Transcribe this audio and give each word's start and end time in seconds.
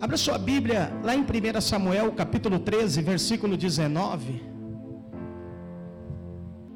Abra 0.00 0.16
sua 0.16 0.38
Bíblia 0.38 0.90
lá 1.04 1.14
em 1.14 1.20
1 1.20 1.60
Samuel, 1.60 2.10
capítulo 2.12 2.58
13, 2.58 3.02
versículo 3.02 3.54
19. 3.54 4.42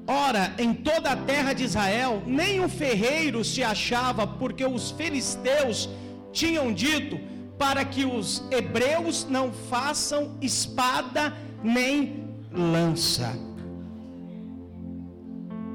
Ora, 0.06 0.52
em 0.58 0.74
toda 0.74 1.12
a 1.12 1.16
terra 1.16 1.54
de 1.54 1.64
Israel, 1.64 2.22
nem 2.26 2.60
um 2.60 2.68
ferreiro 2.68 3.42
se 3.42 3.62
achava, 3.62 4.26
porque 4.26 4.66
os 4.66 4.90
filisteus 4.90 5.88
tinham 6.32 6.70
dito 6.70 7.18
para 7.58 7.82
que 7.82 8.04
os 8.04 8.44
hebreus 8.50 9.26
não 9.30 9.50
façam 9.50 10.36
espada 10.42 11.32
nem 11.62 12.28
lança. 12.52 13.34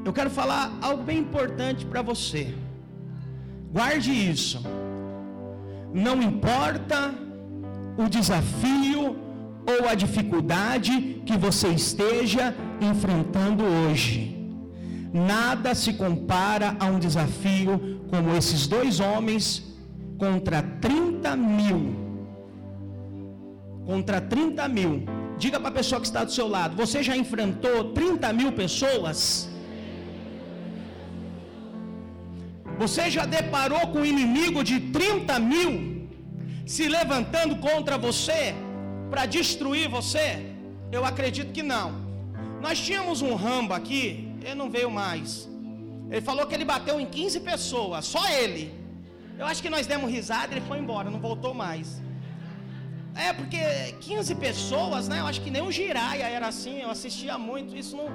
Eu 0.06 0.14
quero 0.14 0.30
falar 0.30 0.72
algo 0.84 1.02
bem 1.02 1.18
importante 1.18 1.84
para 1.84 2.04
você. 2.04 2.54
Guarde 3.72 4.12
isso. 4.12 4.62
Não 5.92 6.22
importa 6.22 7.28
o 8.04 8.08
desafio 8.18 9.04
ou 9.72 9.82
a 9.92 9.94
dificuldade 10.04 10.94
que 11.28 11.38
você 11.46 11.68
esteja 11.84 12.46
enfrentando 12.90 13.64
hoje. 13.64 14.14
Nada 15.14 15.76
se 15.82 15.92
compara 16.04 16.78
a 16.80 16.86
um 16.94 17.00
desafio 17.08 17.74
como 18.12 18.36
esses 18.40 18.68
dois 18.68 19.00
homens 19.08 19.44
contra 20.18 20.62
30 20.62 21.36
mil. 21.36 21.80
Contra 23.86 24.22
30 24.22 24.68
mil. 24.78 24.94
Diga 25.38 25.60
para 25.60 25.70
a 25.70 25.78
pessoa 25.80 26.00
que 26.00 26.08
está 26.08 26.24
do 26.24 26.32
seu 26.32 26.48
lado: 26.48 26.76
você 26.76 27.02
já 27.04 27.18
enfrentou 27.18 27.78
30 28.00 28.32
mil 28.40 28.52
pessoas? 28.64 29.50
Você 32.82 33.10
já 33.10 33.26
deparou 33.26 33.88
com 33.92 34.00
um 34.00 34.06
inimigo 34.06 34.64
de 34.64 34.80
30 34.80 35.40
mil 35.54 35.99
se 36.74 36.88
levantando 36.88 37.56
contra 37.68 37.98
você 37.98 38.54
para 39.10 39.26
destruir 39.26 39.90
você? 39.90 40.28
Eu 40.92 41.04
acredito 41.04 41.52
que 41.52 41.64
não. 41.64 41.88
Nós 42.62 42.80
tínhamos 42.80 43.24
um 43.24 43.34
Rambo 43.34 43.74
aqui, 43.74 44.04
ele 44.44 44.54
não 44.54 44.70
veio 44.70 44.92
mais. 44.92 45.50
Ele 46.12 46.22
falou 46.22 46.46
que 46.46 46.54
ele 46.54 46.64
bateu 46.64 47.00
em 47.00 47.08
15 47.08 47.40
pessoas, 47.40 48.06
só 48.06 48.24
ele. 48.30 48.72
Eu 49.40 49.48
acho 49.48 49.64
que 49.64 49.70
nós 49.76 49.88
demos 49.88 50.12
risada, 50.12 50.54
ele 50.54 50.62
foi 50.62 50.78
embora, 50.78 51.10
não 51.10 51.20
voltou 51.20 51.56
mais. 51.56 52.04
É, 53.16 53.34
porque 53.34 53.58
15 54.02 54.36
pessoas, 54.36 55.08
né? 55.08 55.22
Eu 55.22 55.26
acho 55.26 55.42
que 55.42 55.50
nem 55.50 55.64
o 55.64 55.72
Giraia 55.72 56.28
era 56.38 56.50
assim, 56.50 56.82
eu 56.82 56.92
assistia 56.92 57.36
muito, 57.40 57.76
isso 57.76 57.98
não. 57.98 58.10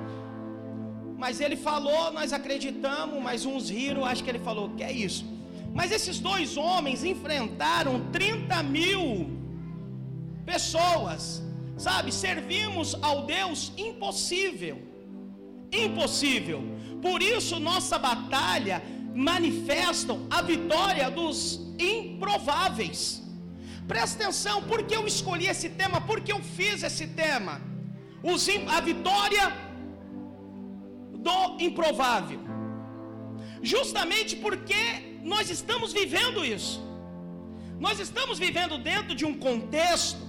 Mas 1.18 1.40
ele 1.40 1.56
falou, 1.56 2.12
nós 2.12 2.32
acreditamos, 2.32 3.20
mas 3.20 3.44
uns 3.44 3.68
riram, 3.68 4.04
acho 4.04 4.22
que 4.22 4.30
ele 4.30 4.38
falou, 4.38 4.70
que 4.76 4.84
é 4.84 4.92
isso. 4.92 5.33
Mas 5.74 5.90
esses 5.90 6.20
dois 6.20 6.56
homens 6.56 7.02
enfrentaram 7.02 7.94
30 8.12 8.62
mil 8.62 9.04
pessoas, 10.46 11.42
sabe? 11.76 12.12
Servimos 12.12 12.94
ao 13.02 13.26
Deus 13.26 13.72
impossível. 13.76 14.80
Impossível. 15.72 16.62
Por 17.02 17.20
isso, 17.22 17.58
nossa 17.58 17.98
batalha 17.98 18.80
manifestam 19.14 20.26
a 20.30 20.40
vitória 20.42 21.10
dos 21.10 21.60
improváveis. 21.78 23.22
Presta 23.88 24.22
atenção, 24.22 24.62
por 24.62 24.84
que 24.84 24.94
eu 24.96 25.06
escolhi 25.06 25.48
esse 25.48 25.68
tema? 25.68 26.00
Por 26.00 26.20
que 26.20 26.32
eu 26.32 26.40
fiz 26.40 26.84
esse 26.84 27.08
tema? 27.08 27.60
Os, 28.22 28.48
a 28.68 28.80
vitória 28.80 29.52
do 31.26 31.60
improvável. 31.60 32.40
Justamente 33.60 34.36
porque 34.36 35.13
nós 35.32 35.48
estamos 35.56 35.92
vivendo 35.92 36.44
isso. 36.44 36.76
Nós 37.80 37.98
estamos 37.98 38.38
vivendo 38.38 38.76
dentro 38.78 39.14
de 39.14 39.24
um 39.24 39.34
contexto 39.46 40.22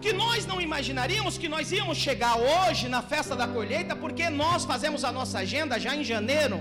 que 0.00 0.12
nós 0.12 0.44
não 0.50 0.60
imaginaríamos 0.60 1.38
que 1.38 1.48
nós 1.48 1.70
íamos 1.70 1.96
chegar 1.96 2.34
hoje 2.36 2.88
na 2.88 3.02
festa 3.02 3.34
da 3.40 3.46
colheita, 3.46 3.94
porque 3.94 4.28
nós 4.28 4.64
fazemos 4.64 5.04
a 5.04 5.12
nossa 5.12 5.38
agenda 5.38 5.78
já 5.78 5.94
em 5.94 6.04
janeiro. 6.04 6.58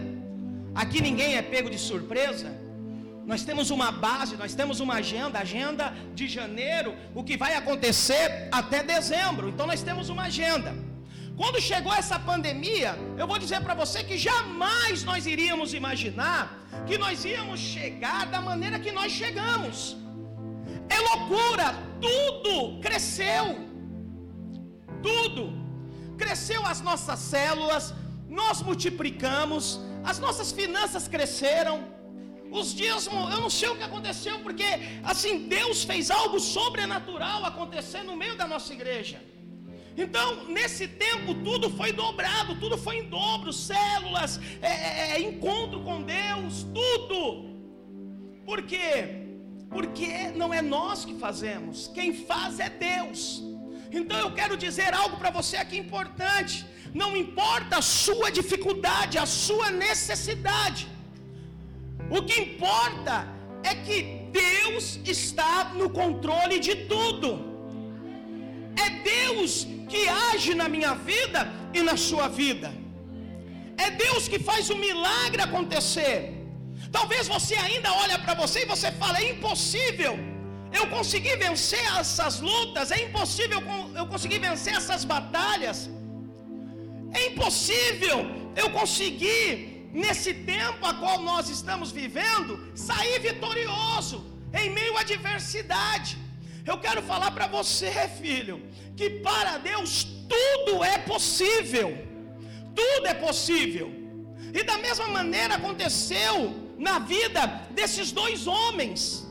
Aqui 0.73 1.01
ninguém 1.01 1.35
é 1.35 1.41
pego 1.41 1.69
de 1.69 1.79
surpresa. 1.79 2.49
Nós 3.25 3.43
temos 3.43 3.71
uma 3.71 3.91
base, 3.91 4.37
nós 4.37 4.53
temos 4.53 4.79
uma 4.79 4.95
agenda, 4.95 5.39
agenda 5.39 5.91
de 6.13 6.27
janeiro, 6.27 6.93
o 7.15 7.23
que 7.23 7.35
vai 7.35 7.55
acontecer 7.55 8.47
até 8.51 8.83
dezembro. 8.83 9.49
Então 9.49 9.65
nós 9.65 9.81
temos 9.81 10.09
uma 10.09 10.23
agenda. 10.23 10.75
Quando 11.39 11.59
chegou 11.69 11.93
essa 11.93 12.17
pandemia, 12.17 12.91
eu 13.17 13.27
vou 13.27 13.37
dizer 13.37 13.59
para 13.65 13.73
você 13.73 14.03
que 14.03 14.17
jamais 14.17 15.03
nós 15.03 15.25
iríamos 15.25 15.73
imaginar 15.73 16.41
que 16.87 16.97
nós 16.97 17.25
íamos 17.25 17.59
chegar 17.59 18.25
da 18.27 18.39
maneira 18.49 18.79
que 18.85 18.91
nós 18.99 19.11
chegamos. 19.11 19.97
É 20.87 20.99
loucura, 21.09 21.67
tudo 22.05 22.79
cresceu. 22.85 23.45
Tudo 25.07 25.43
cresceu 26.17 26.61
as 26.65 26.79
nossas 26.87 27.19
células, 27.19 27.93
nós 28.29 28.61
multiplicamos, 28.61 29.79
as 30.11 30.19
nossas 30.25 30.51
finanças 30.51 31.07
cresceram. 31.15 31.75
Os 32.59 32.73
dízimos, 32.73 33.33
eu 33.33 33.41
não 33.45 33.49
sei 33.49 33.69
o 33.69 33.75
que 33.75 33.83
aconteceu, 33.83 34.39
porque 34.39 34.67
assim 35.03 35.33
Deus 35.55 35.83
fez 35.83 36.09
algo 36.09 36.39
sobrenatural 36.39 37.43
acontecer 37.43 38.03
no 38.03 38.15
meio 38.15 38.37
da 38.41 38.47
nossa 38.47 38.71
igreja. 38.73 39.19
Então, 39.97 40.45
nesse 40.47 40.87
tempo, 40.87 41.33
tudo 41.35 41.69
foi 41.69 41.91
dobrado, 41.93 42.55
tudo 42.55 42.77
foi 42.77 42.97
em 42.97 43.09
dobro, 43.09 43.53
células, 43.53 44.39
é, 44.61 44.67
é, 44.67 45.11
é, 45.13 45.21
encontro 45.21 45.81
com 45.81 46.01
Deus, 46.01 46.65
tudo. 46.73 47.55
Por 48.45 48.61
quê? 48.63 49.23
Porque 49.69 50.29
não 50.35 50.53
é 50.53 50.61
nós 50.61 51.05
que 51.05 51.15
fazemos, 51.15 51.87
quem 51.93 52.13
faz 52.13 52.59
é 52.59 52.69
Deus. 52.69 53.41
Então 53.91 54.17
eu 54.19 54.31
quero 54.33 54.57
dizer 54.57 54.93
algo 54.93 55.17
para 55.17 55.29
você 55.29 55.55
aqui 55.55 55.77
importante. 55.77 56.65
Não 56.93 57.15
importa 57.15 57.77
a 57.77 57.81
sua 57.81 58.29
dificuldade, 58.29 59.17
a 59.17 59.25
sua 59.25 59.71
necessidade. 59.71 60.87
O 62.09 62.21
que 62.21 62.39
importa 62.41 63.27
é 63.63 63.73
que 63.75 63.97
Deus 64.31 64.99
está 65.05 65.73
no 65.73 65.89
controle 65.89 66.59
de 66.59 66.75
tudo. 66.91 67.29
É 68.75 68.89
Deus 68.89 69.67
que 69.91 70.01
age 70.29 70.53
na 70.61 70.67
minha 70.75 70.93
vida 71.11 71.41
e 71.73 71.81
na 71.89 71.95
sua 72.07 72.27
vida. 72.41 72.69
É 73.85 73.89
Deus 74.05 74.23
que 74.31 74.39
faz 74.49 74.69
o 74.69 74.77
milagre 74.85 75.41
acontecer. 75.47 76.17
Talvez 76.97 77.27
você 77.35 77.55
ainda 77.67 77.89
olha 78.03 78.17
para 78.23 78.33
você 78.43 78.57
e 78.63 78.71
você 78.73 78.89
fala: 79.01 79.19
é 79.23 79.31
impossível 79.33 80.13
eu 80.79 80.85
conseguir 80.95 81.35
vencer 81.45 81.85
essas 82.01 82.35
lutas, 82.49 82.91
é 82.95 82.99
impossível 83.07 83.59
eu 83.99 84.05
conseguir 84.13 84.39
vencer 84.47 84.73
essas 84.81 85.03
batalhas. 85.13 85.77
É 87.17 87.27
impossível 87.29 88.19
eu 88.61 88.69
conseguir 88.79 89.47
nesse 90.03 90.31
tempo 90.53 90.81
a 90.89 90.93
qual 91.01 91.17
nós 91.29 91.49
estamos 91.57 91.89
vivendo 92.01 92.53
sair 92.87 93.17
vitorioso 93.27 94.17
em 94.61 94.69
meio 94.77 94.95
à 94.97 95.01
adversidade. 95.07 96.11
Eu 96.65 96.77
quero 96.85 97.01
falar 97.01 97.31
para 97.31 97.47
você, 97.47 97.91
filho, 98.21 98.61
que 98.97 99.09
para 99.27 99.57
Deus 99.57 100.07
tudo 100.27 100.83
é 100.83 100.97
possível. 100.97 101.89
Tudo 102.73 103.07
é 103.07 103.13
possível. 103.13 103.87
E 104.53 104.63
da 104.63 104.77
mesma 104.77 105.07
maneira 105.07 105.55
aconteceu 105.55 106.35
na 106.77 106.97
vida 106.99 107.41
desses 107.71 108.11
dois 108.11 108.47
homens. 108.47 109.25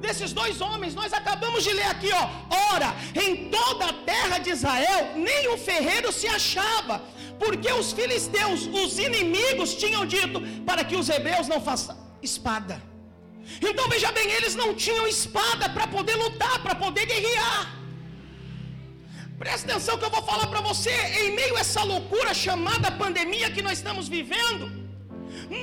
Desses 0.00 0.32
dois 0.32 0.60
homens, 0.60 0.94
nós 0.94 1.12
acabamos 1.12 1.62
de 1.64 1.72
ler 1.72 1.86
aqui, 1.86 2.10
ó. 2.12 2.24
Ora, 2.74 2.94
em 3.14 3.50
toda 3.50 3.86
a 3.86 3.92
terra 3.92 4.38
de 4.38 4.50
Israel, 4.50 5.12
nem 5.16 5.48
um 5.52 5.56
ferreiro 5.56 6.12
se 6.12 6.26
achava, 6.26 7.02
porque 7.38 7.70
os 7.72 7.92
filisteus, 7.92 8.66
os 8.66 8.98
inimigos, 8.98 9.74
tinham 9.74 10.04
dito 10.04 10.40
para 10.66 10.84
que 10.84 10.96
os 10.96 11.08
hebreus 11.08 11.48
não 11.48 11.60
façam 11.60 11.96
espada. 12.22 12.93
Então 13.60 13.88
veja 13.88 14.10
bem, 14.12 14.30
eles 14.30 14.54
não 14.54 14.74
tinham 14.74 15.06
espada 15.06 15.68
para 15.68 15.86
poder 15.86 16.14
lutar, 16.14 16.62
para 16.62 16.74
poder 16.74 17.06
guerrear. 17.06 17.84
Presta 19.38 19.72
atenção 19.72 19.98
que 19.98 20.04
eu 20.04 20.10
vou 20.10 20.22
falar 20.22 20.46
para 20.46 20.60
você, 20.60 20.90
em 21.22 21.34
meio 21.34 21.56
a 21.56 21.60
essa 21.60 21.82
loucura 21.82 22.32
chamada 22.32 22.90
pandemia 22.90 23.50
que 23.50 23.62
nós 23.62 23.78
estamos 23.78 24.08
vivendo, 24.08 24.84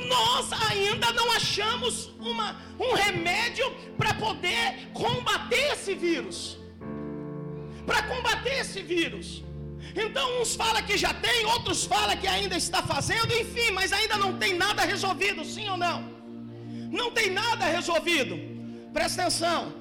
nós 0.08 0.52
ainda 0.70 1.12
não 1.14 1.32
achamos 1.32 2.12
uma, 2.20 2.58
um 2.80 2.94
remédio 2.94 3.72
para 3.98 4.14
poder 4.14 4.90
combater 4.94 5.72
esse 5.74 5.96
vírus. 5.96 6.58
Para 7.86 8.04
combater 8.04 8.60
esse 8.60 8.82
vírus. 8.82 9.44
Então 9.96 10.42
uns 10.42 10.56
falam 10.56 10.84
que 10.84 10.98
já 10.98 11.14
tem, 11.14 11.46
outros 11.46 11.86
falam 11.86 12.16
que 12.16 12.28
ainda 12.28 12.56
está 12.56 12.84
fazendo, 12.84 13.34
enfim, 13.34 13.72
mas 13.72 13.92
ainda 13.92 14.18
não 14.18 14.38
tem 14.38 14.54
nada 14.54 14.84
resolvido, 14.84 15.44
sim 15.44 15.68
ou 15.70 15.78
não? 15.78 16.21
Não 17.00 17.10
tem 17.12 17.30
nada 17.32 17.66
resolvido. 17.78 18.38
Presta 18.94 19.22
atenção. 19.22 19.74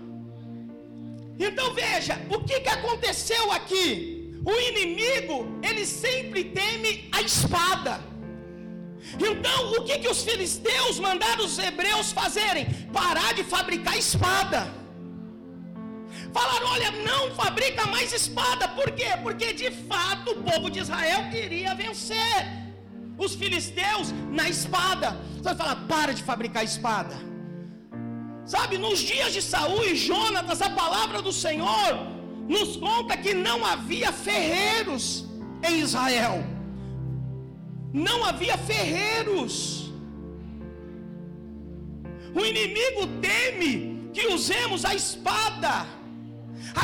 Então 1.47 1.75
veja, 1.75 2.15
o 2.31 2.39
que, 2.47 2.61
que 2.61 2.69
aconteceu 2.69 3.51
aqui? 3.51 4.31
O 4.45 4.53
inimigo, 4.71 5.37
ele 5.69 5.85
sempre 5.85 6.45
teme 6.45 7.09
a 7.13 7.21
espada. 7.23 7.95
Então, 9.31 9.73
o 9.73 9.83
que, 9.85 9.99
que 9.99 10.09
os 10.09 10.23
filisteus 10.23 10.99
mandaram 10.99 11.45
os 11.45 11.59
hebreus 11.59 12.13
fazerem? 12.13 12.67
Parar 12.93 13.33
de 13.35 13.43
fabricar 13.43 13.97
espada. 13.99 14.61
Falaram: 16.33 16.67
olha, 16.75 16.91
não 17.11 17.35
fabrica 17.35 17.87
mais 17.87 18.13
espada. 18.13 18.69
Por 18.69 18.91
quê? 18.93 19.11
Porque 19.23 19.53
de 19.53 19.71
fato 19.71 20.33
o 20.33 20.43
povo 20.43 20.71
de 20.71 20.81
Israel 20.81 21.23
iria 21.33 21.75
vencer 21.75 22.70
os 23.25 23.35
filisteus 23.41 24.07
na 24.39 24.47
espada. 24.55 25.09
Você 25.35 25.49
vai 25.51 25.57
falar: 25.63 25.77
para 25.93 26.13
de 26.19 26.23
fabricar 26.31 26.65
espada. 26.65 27.17
Sabe, 28.55 28.79
nos 28.85 28.99
dias 29.11 29.33
de 29.37 29.43
Saul 29.53 29.83
e 29.85 29.95
Jonatas, 29.95 30.61
a 30.69 30.71
palavra 30.83 31.21
do 31.27 31.33
Senhor 31.45 31.91
nos 32.55 32.71
conta 32.87 33.17
que 33.25 33.33
não 33.47 33.59
havia 33.73 34.11
ferreiros 34.29 35.05
em 35.69 35.77
Israel. 35.87 36.37
Não 38.09 38.19
havia 38.25 38.57
ferreiros. 38.73 39.55
O 42.41 42.45
inimigo 42.53 43.03
teme 43.29 44.11
que 44.15 44.27
usemos 44.37 44.85
a 44.91 44.95
espada. 45.03 45.75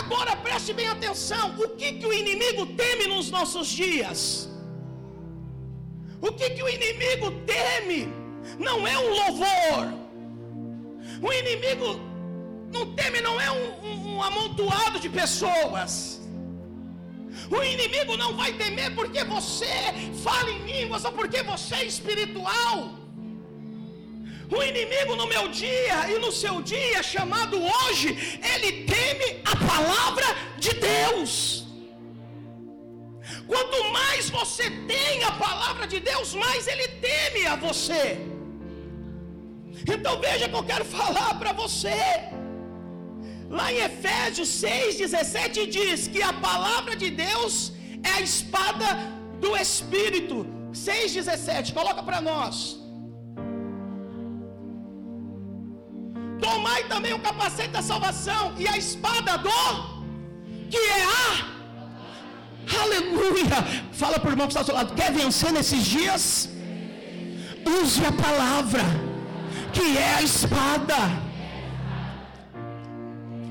Agora 0.00 0.34
preste 0.36 0.72
bem 0.72 0.88
atenção: 0.96 1.44
o 1.64 1.68
que, 1.78 1.92
que 1.98 2.06
o 2.06 2.12
inimigo 2.12 2.66
teme 2.82 3.06
nos 3.14 3.30
nossos 3.30 3.68
dias? 3.68 4.20
O 6.20 6.32
que, 6.32 6.50
que 6.50 6.62
o 6.62 6.68
inimigo 6.68 7.30
teme? 7.46 8.08
Não 8.58 8.86
é 8.86 8.98
um 8.98 9.08
louvor. 9.08 9.84
O 11.22 11.32
inimigo 11.32 12.00
não 12.72 12.94
teme, 12.94 13.20
não 13.20 13.40
é 13.40 13.50
um, 13.50 13.86
um, 13.86 14.16
um 14.16 14.22
amontoado 14.22 14.98
de 14.98 15.08
pessoas. 15.08 16.20
O 17.50 17.62
inimigo 17.62 18.16
não 18.16 18.34
vai 18.36 18.52
temer 18.52 18.94
porque 18.94 19.22
você 19.24 19.74
fala 20.24 20.50
em 20.50 20.62
línguas 20.64 21.04
ou 21.04 21.12
porque 21.12 21.42
você 21.42 21.74
é 21.76 21.84
espiritual. 21.84 22.94
O 24.50 24.62
inimigo 24.62 25.16
no 25.16 25.26
meu 25.26 25.48
dia 25.48 26.08
e 26.08 26.18
no 26.18 26.30
seu 26.30 26.62
dia, 26.62 27.02
chamado 27.02 27.60
hoje, 27.60 28.40
ele 28.54 28.84
teme 28.84 29.42
a 29.44 29.56
palavra 29.56 30.26
de 30.58 30.72
Deus. 30.72 31.66
Quanto 33.46 33.85
mais 34.26 34.30
você 34.30 34.70
tem 34.92 35.22
a 35.24 35.32
palavra 35.32 35.86
de 35.86 35.98
Deus, 36.00 36.34
mais 36.34 36.66
ele 36.66 36.88
teme 37.06 37.46
a 37.46 37.56
você. 37.56 38.18
Então 39.94 40.18
veja 40.20 40.48
que 40.48 40.56
eu 40.60 40.64
quero 40.70 40.84
falar 40.84 41.34
para 41.40 41.52
você. 41.52 41.98
Lá 43.48 43.72
em 43.72 43.78
Efésios 43.88 44.48
6,17 44.48 45.66
diz 45.76 46.08
que 46.08 46.22
a 46.22 46.32
palavra 46.32 46.96
de 46.96 47.10
Deus 47.10 47.72
é 48.02 48.12
a 48.18 48.20
espada 48.20 48.86
do 49.40 49.56
Espírito. 49.56 50.46
6,17, 50.72 51.72
coloca 51.72 52.02
para 52.02 52.20
nós. 52.20 52.78
Tomai 56.40 56.80
também 56.88 57.12
o 57.14 57.20
capacete 57.20 57.70
da 57.78 57.82
salvação 57.82 58.54
e 58.58 58.66
a 58.68 58.76
espada 58.76 59.38
do 59.38 59.60
que 60.70 60.76
é 60.76 61.02
a 61.04 61.55
Aleluia. 62.82 63.56
Fala 63.92 64.18
para 64.18 64.28
o 64.28 64.32
irmão 64.32 64.46
que 64.46 64.52
está 64.52 64.60
ao 64.60 64.66
seu 64.66 64.74
lado. 64.74 64.94
Quer 64.94 65.12
vencer 65.12 65.52
nesses 65.52 65.84
dias? 65.84 66.48
Use 67.80 68.04
a 68.04 68.12
palavra, 68.12 68.84
que 69.72 69.98
é 69.98 70.14
a 70.14 70.22
espada. 70.22 71.26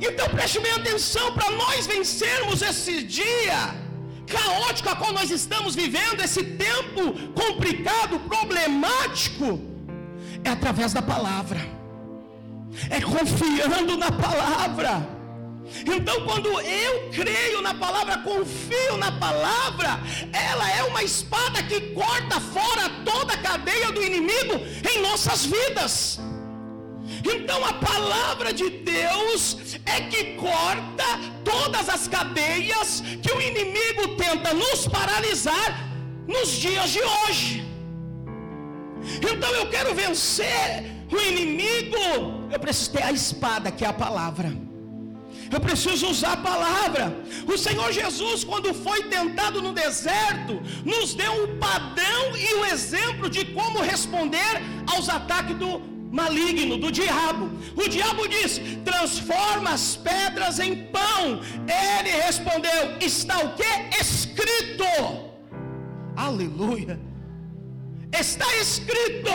Então 0.01 0.27
preste 0.29 0.59
bem 0.59 0.73
atenção 0.73 1.33
para 1.33 1.51
nós 1.51 1.87
vencermos 1.87 2.61
esse 2.61 3.03
dia 3.03 3.85
caótico 4.25 4.89
a 4.89 4.95
qual 4.95 5.13
nós 5.13 5.29
estamos 5.29 5.75
vivendo, 5.75 6.21
esse 6.21 6.43
tempo 6.43 7.13
complicado, 7.33 8.19
problemático, 8.19 9.59
é 10.43 10.49
através 10.49 10.93
da 10.93 11.01
palavra, 11.01 11.59
é 12.89 12.99
confiando 13.01 13.97
na 13.97 14.11
palavra. 14.11 15.14
Então, 15.85 16.25
quando 16.25 16.49
eu 16.61 17.09
creio 17.09 17.61
na 17.61 17.73
palavra, 17.73 18.19
confio 18.19 18.97
na 18.97 19.11
palavra, 19.11 19.99
ela 20.31 20.69
é 20.69 20.83
uma 20.83 21.03
espada 21.03 21.63
que 21.63 21.81
corta 21.93 22.39
fora 22.39 22.89
toda 23.03 23.33
a 23.33 23.37
cadeia 23.37 23.91
do 23.91 24.03
inimigo 24.03 24.55
em 24.89 25.01
nossas 25.01 25.45
vidas. 25.45 26.19
Então 27.23 27.63
a 27.63 27.73
palavra 27.73 28.51
de 28.53 28.69
Deus 28.69 29.77
é 29.85 30.01
que 30.01 30.35
corta 30.35 31.03
todas 31.43 31.87
as 31.89 32.07
cadeias 32.07 33.01
que 33.21 33.31
o 33.31 33.41
inimigo 33.41 34.15
tenta 34.15 34.53
nos 34.53 34.87
paralisar 34.87 35.89
nos 36.27 36.49
dias 36.49 36.89
de 36.91 37.01
hoje. 37.01 37.65
Então 39.17 39.49
eu 39.51 39.69
quero 39.69 39.93
vencer 39.93 40.83
o 41.11 41.17
inimigo, 41.17 42.49
eu 42.51 42.59
preciso 42.59 42.91
ter 42.91 43.03
a 43.03 43.11
espada 43.11 43.71
que 43.71 43.85
é 43.85 43.87
a 43.87 43.93
palavra. 43.93 44.51
Eu 45.51 45.59
preciso 45.59 46.07
usar 46.07 46.33
a 46.33 46.37
palavra. 46.37 47.15
O 47.47 47.57
Senhor 47.57 47.91
Jesus, 47.91 48.43
quando 48.43 48.73
foi 48.73 49.03
tentado 49.03 49.61
no 49.61 49.73
deserto, 49.73 50.61
nos 50.83 51.13
deu 51.13 51.31
um 51.43 51.57
padrão 51.59 52.35
e 52.35 52.55
um 52.55 52.65
exemplo 52.65 53.29
de 53.29 53.45
como 53.45 53.81
responder 53.81 54.61
aos 54.91 55.07
ataques 55.09 55.55
do 55.57 55.81
maligno, 56.11 56.77
do 56.77 56.91
diabo. 56.91 57.49
O 57.75 57.87
diabo 57.87 58.27
diz: 58.27 58.59
transforma 58.83 59.71
as 59.71 59.95
pedras 59.95 60.59
em 60.59 60.87
pão. 60.87 61.41
Ele 61.67 62.09
respondeu: 62.25 62.97
está 62.99 63.39
o 63.39 63.53
que? 63.53 63.99
Escrito. 63.99 64.85
Aleluia. 66.15 66.99
Está 68.11 68.47
escrito. 68.57 69.31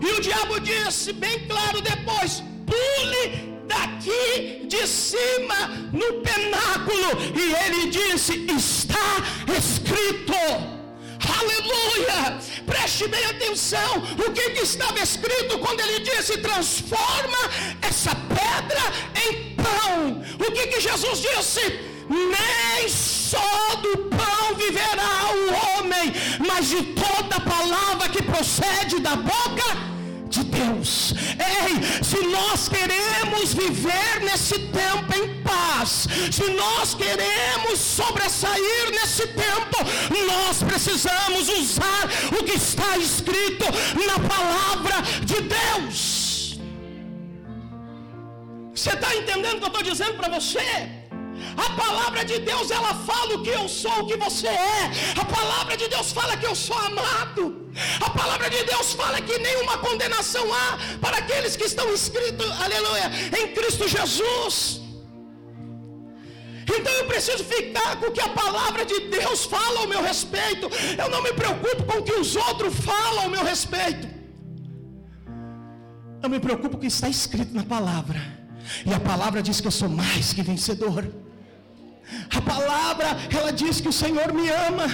E 0.00 0.12
o 0.16 0.20
diabo 0.20 0.60
disse 0.60 1.12
bem 1.12 1.46
claro 1.46 1.80
depois: 1.80 2.42
pule 2.66 3.57
daqui 3.68 4.66
de 4.66 4.86
cima 4.86 5.68
no 5.92 6.20
penáculo. 6.22 7.10
E 7.36 7.54
ele 7.64 7.90
disse: 7.90 8.46
Está 8.50 9.08
escrito. 9.56 10.34
Aleluia! 11.38 12.38
Preste 12.66 13.06
bem 13.08 13.24
atenção. 13.26 13.98
O 14.26 14.32
que, 14.32 14.50
que 14.50 14.62
estava 14.62 14.98
escrito 15.00 15.58
quando 15.58 15.80
ele 15.80 16.00
disse: 16.00 16.38
Transforma 16.38 17.42
essa 17.82 18.14
pedra 18.14 18.84
em 19.26 19.54
pão. 19.54 20.22
O 20.46 20.52
que, 20.52 20.66
que 20.68 20.80
Jesus 20.80 21.20
disse? 21.20 21.80
Nem 22.08 22.88
só 22.88 23.74
do 23.82 23.98
pão 24.08 24.54
viverá 24.56 25.30
o 25.34 25.78
homem, 25.78 26.14
mas 26.46 26.68
de 26.68 26.82
toda 26.94 27.40
palavra 27.40 28.08
que 28.08 28.22
procede 28.22 28.98
da 29.00 29.14
boca 29.14 29.97
de 30.28 30.44
Deus. 30.44 31.14
Ei, 31.38 32.04
se 32.04 32.18
nós 32.26 32.68
queremos 32.68 33.54
viver 33.54 34.20
nesse 34.22 34.58
tempo 34.58 35.16
em 35.16 35.42
paz, 35.42 36.06
se 36.30 36.44
nós 36.52 36.94
queremos 36.94 37.78
sobressair 37.78 38.90
nesse 38.90 39.26
tempo, 39.28 39.78
nós 40.26 40.62
precisamos 40.62 41.48
usar 41.48 42.08
o 42.38 42.44
que 42.44 42.56
está 42.56 42.96
escrito 42.98 43.64
na 44.06 44.18
palavra 44.28 45.02
de 45.24 45.40
Deus. 45.40 46.58
Você 48.74 48.90
está 48.90 49.14
entendendo 49.16 49.56
o 49.56 49.58
que 49.58 49.64
eu 49.64 49.68
estou 49.68 49.82
dizendo 49.82 50.14
para 50.14 50.28
você? 50.28 50.97
A 51.56 51.70
palavra 51.70 52.24
de 52.24 52.38
Deus, 52.38 52.70
ela 52.70 52.94
fala 52.94 53.36
o 53.36 53.42
que 53.42 53.50
eu 53.50 53.68
sou, 53.68 54.00
o 54.00 54.06
que 54.06 54.16
você 54.16 54.48
é. 54.48 54.90
A 55.20 55.24
palavra 55.24 55.76
de 55.76 55.88
Deus 55.88 56.12
fala 56.12 56.36
que 56.36 56.46
eu 56.46 56.54
sou 56.54 56.78
amado. 56.78 57.70
A 58.00 58.10
palavra 58.10 58.50
de 58.50 58.62
Deus 58.64 58.92
fala 58.92 59.20
que 59.20 59.38
nenhuma 59.38 59.78
condenação 59.78 60.44
há 60.52 60.78
para 61.00 61.18
aqueles 61.18 61.56
que 61.56 61.64
estão 61.64 61.92
inscritos, 61.92 62.50
aleluia, 62.60 63.10
em 63.40 63.54
Cristo 63.54 63.86
Jesus. 63.86 64.80
Então 66.76 66.92
eu 66.92 67.06
preciso 67.06 67.44
ficar 67.44 67.96
com 67.98 68.06
o 68.06 68.12
que 68.12 68.20
a 68.20 68.28
palavra 68.28 68.84
de 68.84 69.00
Deus 69.08 69.44
fala 69.44 69.80
ao 69.80 69.88
meu 69.88 70.02
respeito. 70.02 70.68
Eu 71.02 71.08
não 71.08 71.22
me 71.22 71.32
preocupo 71.32 71.84
com 71.84 71.98
o 71.98 72.02
que 72.02 72.12
os 72.12 72.36
outros 72.36 72.74
falam 72.74 73.24
ao 73.24 73.30
meu 73.30 73.42
respeito. 73.42 74.06
Eu 76.22 76.28
me 76.28 76.40
preocupo 76.40 76.70
com 76.70 76.76
o 76.76 76.80
que 76.80 76.88
está 76.88 77.08
escrito 77.08 77.54
na 77.54 77.64
palavra. 77.64 78.20
E 78.84 78.92
a 78.92 79.00
palavra 79.00 79.42
diz 79.42 79.60
que 79.60 79.66
eu 79.66 79.70
sou 79.70 79.88
mais 79.88 80.32
que 80.32 80.42
vencedor. 80.42 81.10
A 82.34 82.40
palavra, 82.40 83.16
ela 83.36 83.52
diz 83.52 83.80
que 83.80 83.88
o 83.88 83.92
Senhor 83.92 84.32
me 84.32 84.48
ama. 84.48 84.86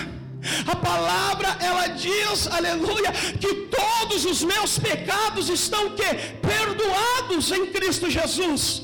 A 0.67 0.77
palavra, 0.77 1.57
ela 1.61 1.87
diz, 1.89 2.47
aleluia, 2.49 3.13
que 3.41 3.55
todos 3.79 4.25
os 4.25 4.43
meus 4.43 4.79
pecados 4.79 5.49
estão 5.49 5.91
que 5.91 6.05
perdoados 6.47 7.51
em 7.51 7.67
Cristo 7.67 8.11
Jesus. 8.11 8.83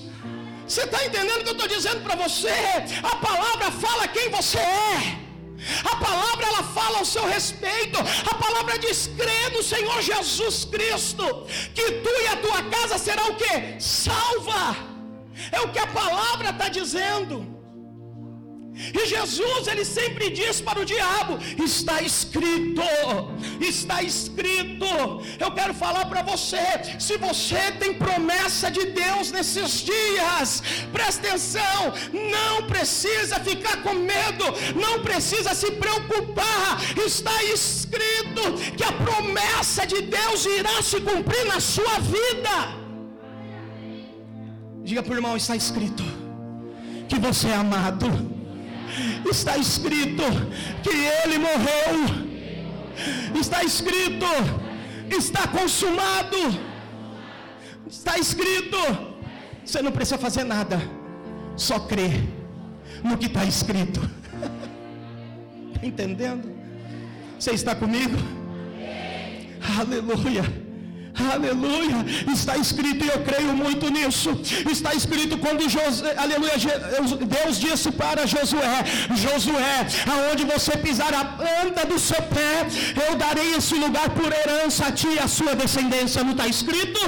Você 0.67 0.83
está 0.83 1.05
entendendo 1.05 1.41
o 1.41 1.45
que 1.45 1.51
eu 1.51 1.53
estou 1.53 1.69
dizendo 1.69 2.01
para 2.03 2.15
você? 2.15 2.55
A 3.03 3.17
palavra 3.17 3.71
fala 3.73 4.09
quem 4.09 4.31
você 4.31 4.59
é. 4.59 5.19
A 5.85 5.97
palavra 5.97 6.47
ela 6.47 6.63
fala 6.63 6.99
ao 6.99 7.05
seu 7.05 7.27
respeito. 7.27 7.99
A 7.99 8.35
palavra 8.35 8.79
diz: 8.79 9.11
crê 9.19 9.51
no 9.53 9.63
Senhor 9.63 10.01
Jesus 10.01 10.65
Cristo, 10.65 11.47
que 11.75 11.91
tu 11.91 12.11
e 12.23 12.27
a 12.29 12.37
tua 12.37 12.63
casa 12.63 12.99
será 12.99 13.27
o 13.27 13.35
que? 13.35 13.81
Salva. 13.81 14.77
É 15.53 15.61
o 15.61 15.69
que 15.73 15.79
a 15.79 15.87
palavra 15.89 16.51
está 16.51 16.69
dizendo. 16.69 17.50
E 18.99 19.07
Jesus, 19.07 19.69
ele 19.69 19.85
sempre 19.85 20.31
diz 20.31 20.61
para 20.61 20.81
o 20.81 20.85
diabo: 20.85 21.39
está 21.63 22.01
escrito, 22.03 22.83
está 23.61 24.03
escrito. 24.03 24.87
Eu 25.39 25.51
quero 25.59 25.75
falar 25.75 26.07
para 26.07 26.23
você: 26.23 26.65
se 26.99 27.17
você 27.19 27.63
tem 27.79 27.93
promessa 27.95 28.71
de 28.71 28.87
Deus 28.87 29.31
nesses 29.31 29.73
dias, 29.93 30.63
presta 30.93 31.29
atenção, 31.29 31.93
não 32.35 32.67
precisa 32.67 33.39
ficar 33.41 33.83
com 33.83 33.95
medo, 33.95 34.47
não 34.75 35.03
precisa 35.03 35.55
se 35.55 35.71
preocupar, 35.73 36.81
está 37.07 37.37
escrito 37.45 38.43
que 38.77 38.85
a 38.85 38.93
promessa 38.93 39.87
de 39.87 40.01
Deus 40.03 40.47
irá 40.47 40.83
se 40.83 41.01
cumprir 41.01 41.45
na 41.47 41.61
sua 41.61 41.99
vida. 41.99 42.57
Diga 44.83 45.03
para 45.03 45.13
o 45.13 45.17
irmão: 45.17 45.37
está 45.37 45.55
escrito 45.55 46.03
que 47.09 47.19
você 47.19 47.49
é 47.49 47.55
amado. 47.55 48.40
Está 49.31 49.57
escrito 49.57 50.23
que 50.83 50.91
ele 50.91 51.39
morreu. 51.39 52.31
Está 53.39 53.63
escrito, 53.65 54.27
está 55.09 55.49
consumado. 55.49 56.37
Está 57.89 58.19
escrito. 58.19 58.77
Você 59.65 59.83
não 59.83 59.93
precisa 59.93 60.19
fazer 60.19 60.45
nada, 60.45 60.81
só 61.57 61.79
crer 61.81 62.13
no 63.05 63.17
que 63.17 63.27
está 63.27 63.45
escrito. 63.45 64.01
Está 65.75 65.87
entendendo? 65.87 66.51
Você 67.39 67.53
está 67.53 67.75
comigo? 67.75 68.17
Aleluia. 69.79 70.70
Aleluia, 71.33 72.05
está 72.33 72.57
escrito 72.57 73.05
e 73.05 73.09
eu 73.09 73.21
creio 73.23 73.53
muito 73.53 73.91
nisso. 73.91 74.31
Está 74.71 74.95
escrito 74.95 75.37
quando 75.39 75.61
aleluia, 76.17 76.53
Deus 77.27 77.59
disse 77.59 77.91
para 77.91 78.27
Josué: 78.27 78.85
Josué, 79.15 79.87
aonde 80.13 80.45
você 80.45 80.77
pisar 80.77 81.13
a 81.15 81.25
planta 81.25 81.85
do 81.87 81.99
seu 81.99 82.23
pé, 82.23 82.67
eu 83.09 83.17
darei 83.17 83.55
esse 83.55 83.75
lugar 83.75 84.09
por 84.11 84.33
herança 84.33 84.87
a 84.87 84.93
ti 84.93 85.09
e 85.09 85.19
a 85.19 85.29
sua 85.29 85.55
descendência. 85.55 86.25
Não 86.25 86.33
está 86.33 86.47
escrito? 86.47 87.01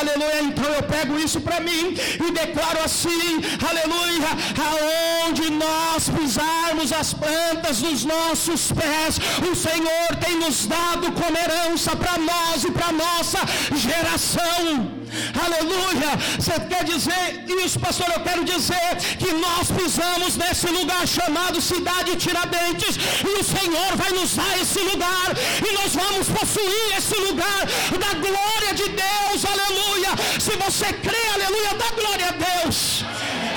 Aleluia. 0.00 0.42
Então 0.42 0.64
eu 0.64 0.82
pego 0.82 1.18
isso 1.18 1.40
para 1.40 1.60
mim 1.60 1.94
e 2.26 2.32
declaro 2.32 2.80
assim: 2.84 3.40
Aleluia, 3.70 4.30
aonde 4.68 5.50
nós 5.50 6.08
pisarmos 6.08 6.92
as 6.92 7.12
plantas 7.12 7.80
dos 7.80 8.04
nossos 8.04 8.72
pés, 8.72 9.18
o 9.50 9.54
Senhor 9.54 10.16
tem 10.24 10.36
nos 10.36 10.66
dado 10.66 11.12
como 11.12 11.36
herança 11.36 11.94
para 11.96 12.18
nós 12.18 12.64
e 12.64 12.70
para 12.70 12.92
nossa 12.92 13.38
geração. 13.74 14.98
Aleluia. 15.44 16.10
Você 16.38 16.58
quer 16.70 16.84
dizer 16.84 17.44
isso, 17.64 17.78
pastor? 17.80 18.08
Eu 18.14 18.20
quero 18.20 18.44
dizer 18.44 18.96
que 19.18 19.32
nós 19.32 19.70
pisamos 19.70 20.36
nesse 20.36 20.68
lugar 20.68 21.06
chamado 21.06 21.60
Cidade 21.60 22.16
Tiradentes, 22.16 22.96
e 23.28 23.40
o 23.40 23.44
Senhor 23.44 23.96
vai 23.96 24.10
nos 24.10 24.34
dar 24.36 24.58
esse 24.60 24.80
lugar, 24.80 25.28
e 25.66 25.72
nós 25.78 25.94
vamos 25.94 26.28
possuir 26.28 26.96
esse 26.96 27.14
lugar 27.14 27.62
da 28.04 28.12
glória 28.26 28.74
de 28.74 28.88
Deus. 28.88 29.44
Aleluia. 29.44 30.10
Se 30.38 30.56
você 30.56 30.92
crê, 30.92 31.24
aleluia, 31.34 31.74
dá 31.74 31.90
glória 32.00 32.28
a 32.28 32.32
Deus. 32.32 33.04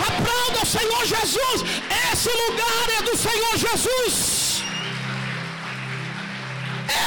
Aplauda 0.08 0.60
o 0.64 0.66
Senhor 0.66 1.06
Jesus. 1.06 1.62
Esse 2.12 2.30
lugar 2.30 2.86
é 3.00 3.02
do 3.04 3.18
Senhor 3.18 3.58
Jesus. 3.58 4.64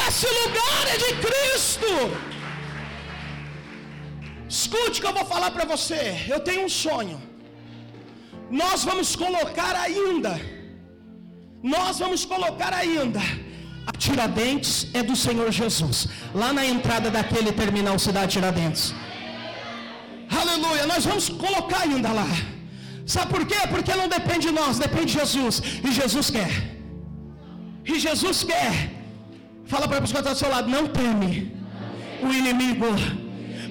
Esse 0.06 0.26
lugar 0.26 0.82
é 0.94 0.96
de 0.96 1.10
Cristo. 1.26 2.33
Escute 4.56 5.00
que 5.00 5.08
eu 5.10 5.16
vou 5.18 5.26
falar 5.34 5.50
para 5.56 5.66
você. 5.74 6.00
Eu 6.34 6.40
tenho 6.48 6.62
um 6.66 6.72
sonho. 6.84 7.16
Nós 8.62 8.84
vamos 8.88 9.08
colocar 9.22 9.74
ainda. 9.86 10.32
Nós 11.76 11.98
vamos 12.02 12.22
colocar 12.32 12.72
ainda. 12.82 13.22
A 13.90 13.92
Tiradentes 14.04 14.72
é 14.98 15.02
do 15.08 15.16
Senhor 15.24 15.48
Jesus. 15.60 15.96
Lá 16.40 16.50
na 16.58 16.64
entrada 16.74 17.08
daquele 17.16 17.52
terminal 17.62 17.96
Cidade 18.06 18.32
Tiradentes. 18.36 18.84
Aleluia. 20.42 20.84
Nós 20.92 21.04
vamos 21.10 21.26
colocar 21.44 21.80
ainda 21.86 22.12
lá. 22.20 22.30
Sabe 23.14 23.28
por 23.34 23.42
quê? 23.50 23.60
Porque 23.72 23.94
não 24.00 24.08
depende 24.16 24.44
de 24.48 24.54
nós, 24.60 24.78
depende 24.86 25.08
de 25.12 25.18
Jesus. 25.20 25.54
E 25.86 25.90
Jesus 26.00 26.28
quer. 26.36 26.54
E 27.92 27.98
Jesus 28.06 28.38
quer. 28.52 28.74
Fala 29.72 29.86
para 29.88 29.98
a 29.98 30.02
pessoa 30.04 30.22
que 30.22 30.28
está 30.28 30.34
do 30.36 30.42
seu 30.44 30.50
lado. 30.54 30.70
Não 30.76 30.86
teme 31.00 31.32
o 32.26 32.30
inimigo 32.40 32.90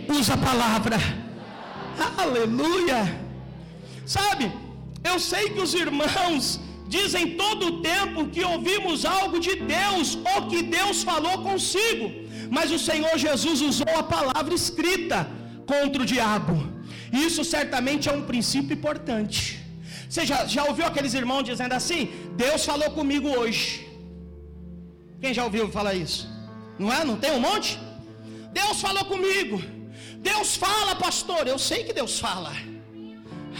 usa 0.09 0.33
a 0.33 0.37
palavra. 0.37 0.97
Aleluia. 2.23 3.01
Sabe, 4.05 4.51
eu 5.03 5.17
sei 5.19 5.49
que 5.53 5.61
os 5.65 5.73
irmãos 5.73 6.59
dizem 6.87 7.25
todo 7.43 7.63
o 7.67 7.81
tempo 7.81 8.27
que 8.33 8.43
ouvimos 8.53 9.05
algo 9.05 9.39
de 9.39 9.55
Deus 9.77 10.17
ou 10.31 10.47
que 10.49 10.61
Deus 10.77 10.97
falou 11.03 11.35
consigo, 11.49 12.05
mas 12.49 12.71
o 12.71 12.79
Senhor 12.89 13.15
Jesus 13.17 13.61
usou 13.61 13.93
a 14.01 14.03
palavra 14.15 14.53
escrita 14.53 15.19
contra 15.65 16.01
o 16.03 16.09
diabo. 16.13 16.55
Isso 17.27 17.43
certamente 17.55 18.09
é 18.09 18.13
um 18.19 18.23
princípio 18.31 18.73
importante. 18.79 19.41
Você 20.09 20.25
já, 20.31 20.45
já 20.45 20.63
ouviu 20.69 20.85
aqueles 20.85 21.13
irmãos 21.21 21.43
dizendo 21.43 21.73
assim? 21.73 22.01
Deus 22.45 22.65
falou 22.71 22.89
comigo 22.91 23.29
hoje. 23.39 23.65
Quem 25.21 25.33
já 25.33 25.43
ouviu 25.45 25.65
falar 25.77 25.93
isso? 25.95 26.21
Não 26.77 26.91
é? 26.93 27.03
Não 27.09 27.17
tem 27.23 27.31
um 27.31 27.39
monte? 27.39 27.79
Deus 28.59 28.81
falou 28.85 29.05
comigo. 29.05 29.57
Deus 30.29 30.49
fala, 30.65 30.93
pastor. 31.05 31.43
Eu 31.53 31.59
sei 31.69 31.79
que 31.87 31.93
Deus 32.01 32.13
fala. 32.25 32.51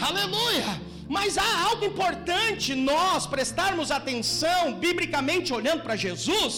Aleluia. 0.08 0.70
Mas 1.16 1.36
há 1.42 1.50
algo 1.68 1.84
importante 1.90 2.68
nós 2.74 3.26
prestarmos 3.34 3.90
atenção, 3.98 4.60
biblicamente 4.84 5.52
olhando 5.58 5.82
para 5.86 5.96
Jesus. 6.06 6.52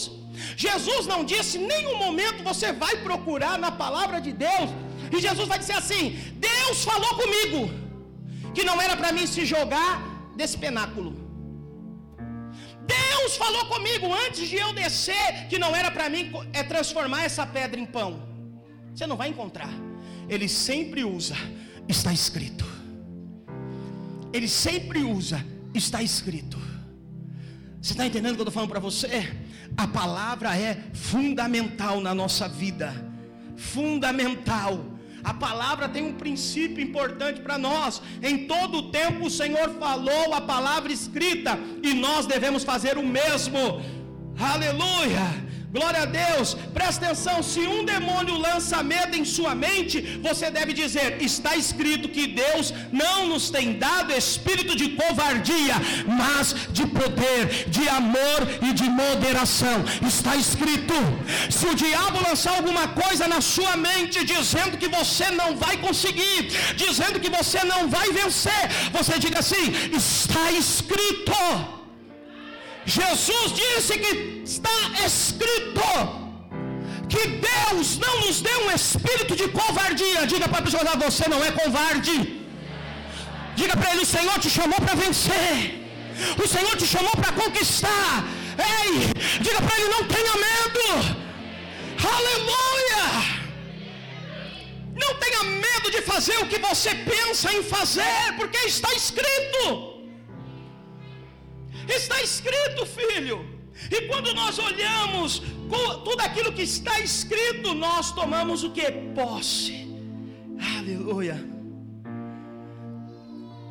Jesus 0.65 1.05
não 1.13 1.21
disse 1.33 1.55
em 1.59 1.67
nenhum 1.75 1.97
momento 2.05 2.49
você 2.51 2.69
vai 2.85 2.95
procurar 3.09 3.57
na 3.65 3.73
palavra 3.85 4.21
de 4.27 4.33
Deus. 4.47 4.71
E 5.15 5.21
Jesus 5.27 5.49
vai 5.53 5.59
dizer 5.63 5.77
assim: 5.83 6.05
Deus 6.51 6.85
falou 6.91 7.13
comigo 7.23 7.61
que 8.55 8.65
não 8.69 8.77
era 8.87 8.97
para 9.01 9.13
mim 9.17 9.27
se 9.35 9.45
jogar 9.55 9.93
desse 10.39 10.57
penáculo. 10.65 11.13
Deus 12.97 13.37
falou 13.37 13.65
comigo 13.75 14.07
antes 14.25 14.45
de 14.53 14.57
eu 14.65 14.73
descer 14.73 15.49
que 15.51 15.59
não 15.59 15.75
era 15.81 15.91
para 15.91 16.09
mim 16.15 16.23
é 16.53 16.63
transformar 16.63 17.25
essa 17.25 17.45
pedra 17.57 17.81
em 17.81 17.89
pão. 17.97 18.11
Você 18.95 19.07
não 19.07 19.17
vai 19.23 19.29
encontrar. 19.33 19.73
Ele 20.29 20.49
sempre 20.49 21.05
usa, 21.05 21.37
está 21.89 22.13
escrito. 22.13 22.67
Ele 24.33 24.49
sempre 24.49 25.03
usa, 25.03 25.45
está 25.75 26.03
escrito. 26.03 26.59
Você 27.81 27.93
está 27.93 28.07
entendendo 28.07 28.33
o 28.33 28.35
que 28.35 28.41
eu 28.41 28.49
estou 28.49 28.53
falando 28.53 28.71
para 28.71 28.81
você? 28.81 29.33
A 29.77 29.87
palavra 29.87 30.57
é 30.57 30.83
fundamental 30.93 32.01
na 32.01 32.15
nossa 32.15 32.49
vida. 32.49 32.93
Fundamental. 33.57 34.85
A 35.23 35.35
palavra 35.35 35.89
tem 35.89 36.05
um 36.05 36.15
princípio 36.15 36.83
importante 36.83 37.41
para 37.41 37.59
nós. 37.59 38.03
Em 38.23 38.47
todo 38.47 38.79
o 38.79 38.91
tempo 38.91 39.27
o 39.27 39.31
Senhor 39.31 39.71
falou 39.79 40.35
a 40.35 40.41
palavra 40.41 40.93
escrita 40.93 41.59
e 41.83 41.95
nós 41.95 42.27
devemos 42.27 42.63
fazer 42.63 42.97
o 42.99 43.07
mesmo. 43.07 43.83
Aleluia. 44.39 45.47
Glória 45.75 46.03
a 46.03 46.07
Deus, 46.07 46.55
presta 46.73 47.07
atenção: 47.07 47.43
se 47.43 47.61
um 47.61 47.85
demônio 47.85 48.37
lança 48.39 48.83
medo 48.83 49.17
em 49.17 49.25
sua 49.25 49.55
mente, 49.55 50.01
você 50.23 50.51
deve 50.51 50.73
dizer: 50.73 51.21
está 51.21 51.57
escrito 51.57 52.09
que 52.09 52.27
Deus 52.27 52.73
não 52.93 53.27
nos 53.27 53.51
tem 53.51 53.73
dado 53.79 54.13
espírito 54.13 54.77
de 54.77 54.91
covardia, 54.91 55.75
mas 56.07 56.55
de 56.73 56.87
poder, 56.87 57.69
de 57.69 57.89
amor 57.89 58.41
e 58.69 58.73
de 58.73 58.85
moderação. 58.85 59.85
Está 60.07 60.37
escrito. 60.37 60.95
Se 61.51 61.67
o 61.67 61.75
diabo 61.75 62.27
lançar 62.29 62.55
alguma 62.57 62.87
coisa 62.89 63.27
na 63.27 63.41
sua 63.41 63.77
mente, 63.77 64.25
dizendo 64.25 64.79
que 64.79 64.89
você 64.89 65.31
não 65.31 65.57
vai 65.57 65.77
conseguir, 65.79 66.43
dizendo 66.77 67.19
que 67.19 67.29
você 67.39 67.65
não 67.65 67.89
vai 67.89 68.13
vencer, 68.13 68.63
você 68.93 69.19
diga 69.19 69.41
assim: 69.41 69.65
está 69.93 70.53
escrito. 70.53 71.35
Jesus 72.87 73.53
disse 73.53 73.99
que 73.99 74.43
está 74.45 74.79
escrito 75.05 75.87
que 77.09 77.23
Deus 77.51 77.99
não 77.99 78.21
nos 78.21 78.41
deu 78.41 78.59
um 78.67 78.71
espírito 78.71 79.35
de 79.41 79.49
covardia. 79.49 80.27
Diga 80.27 80.49
para 80.49 80.61
a 80.61 80.63
pessoa: 80.63 80.97
você 81.07 81.29
não 81.29 81.43
é 81.43 81.51
covarde. 81.51 82.17
Diga 83.57 83.77
para 83.77 83.91
ele: 83.93 84.03
o 84.03 84.13
Senhor 84.17 84.39
te 84.39 84.51
chamou 84.51 84.81
para 84.81 84.95
vencer. 84.95 85.83
O 86.43 86.47
Senhor 86.47 86.77
te 86.77 86.87
chamou 86.87 87.15
para 87.21 87.33
conquistar. 87.33 88.25
Ei, 88.75 89.13
diga 89.41 89.61
para 89.63 89.77
ele: 89.79 89.89
não 89.89 90.05
tenha 90.05 90.35
medo. 90.49 90.87
Aleluia. 92.15 93.05
Não 95.03 95.13
tenha 95.17 95.43
medo 95.43 95.91
de 95.91 96.03
fazer 96.03 96.39
o 96.39 96.47
que 96.47 96.59
você 96.59 96.95
pensa 96.95 97.53
em 97.53 97.63
fazer, 97.63 98.35
porque 98.39 98.59
está 98.59 98.93
escrito. 98.95 99.96
Está 101.89 102.23
escrito, 102.23 102.85
filho. 102.87 103.57
E 103.91 104.03
quando 104.03 104.35
nós 104.35 104.59
olhamos 104.59 105.43
tudo 106.05 106.21
aquilo 106.21 106.53
que 106.53 106.63
está 106.63 107.01
escrito, 107.01 107.75
nós 107.75 108.13
tomamos 108.13 108.65
o 108.65 108.71
que? 108.71 108.91
Posse. 109.15 109.87
Aleluia. 110.79 111.45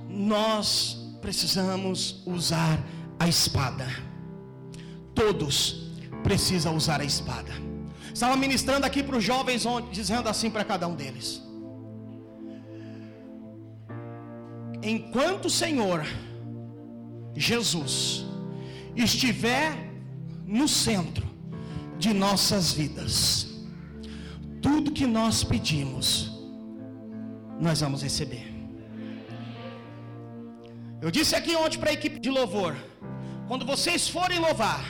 Nós 0.09 0.97
precisamos 1.21 2.21
usar 2.25 2.79
a 3.19 3.27
espada. 3.27 3.87
Todos 5.13 5.91
precisam 6.23 6.75
usar 6.75 7.01
a 7.01 7.05
espada. 7.05 7.51
Estava 8.13 8.35
ministrando 8.37 8.85
aqui 8.85 9.03
para 9.03 9.17
os 9.17 9.23
jovens, 9.23 9.63
dizendo 9.91 10.29
assim 10.29 10.49
para 10.49 10.63
cada 10.63 10.87
um 10.87 10.95
deles: 10.95 11.41
Enquanto 14.81 15.45
o 15.45 15.49
Senhor 15.49 16.05
Jesus 17.35 18.25
estiver 18.95 19.93
no 20.45 20.67
centro 20.67 21.25
de 21.97 22.13
nossas 22.13 22.71
vidas, 22.71 23.47
tudo 24.61 24.91
que 24.91 25.05
nós 25.05 25.43
pedimos, 25.43 26.31
nós 27.59 27.81
vamos 27.81 28.01
receber. 28.01 28.53
Eu 31.01 31.11
disse 31.11 31.35
aqui 31.35 31.55
ontem 31.55 31.77
para 31.77 31.89
a 31.89 31.93
equipe 31.93 32.19
de 32.19 32.29
louvor: 32.29 32.75
quando 33.47 33.65
vocês 33.65 34.07
forem 34.07 34.39
louvar, 34.39 34.83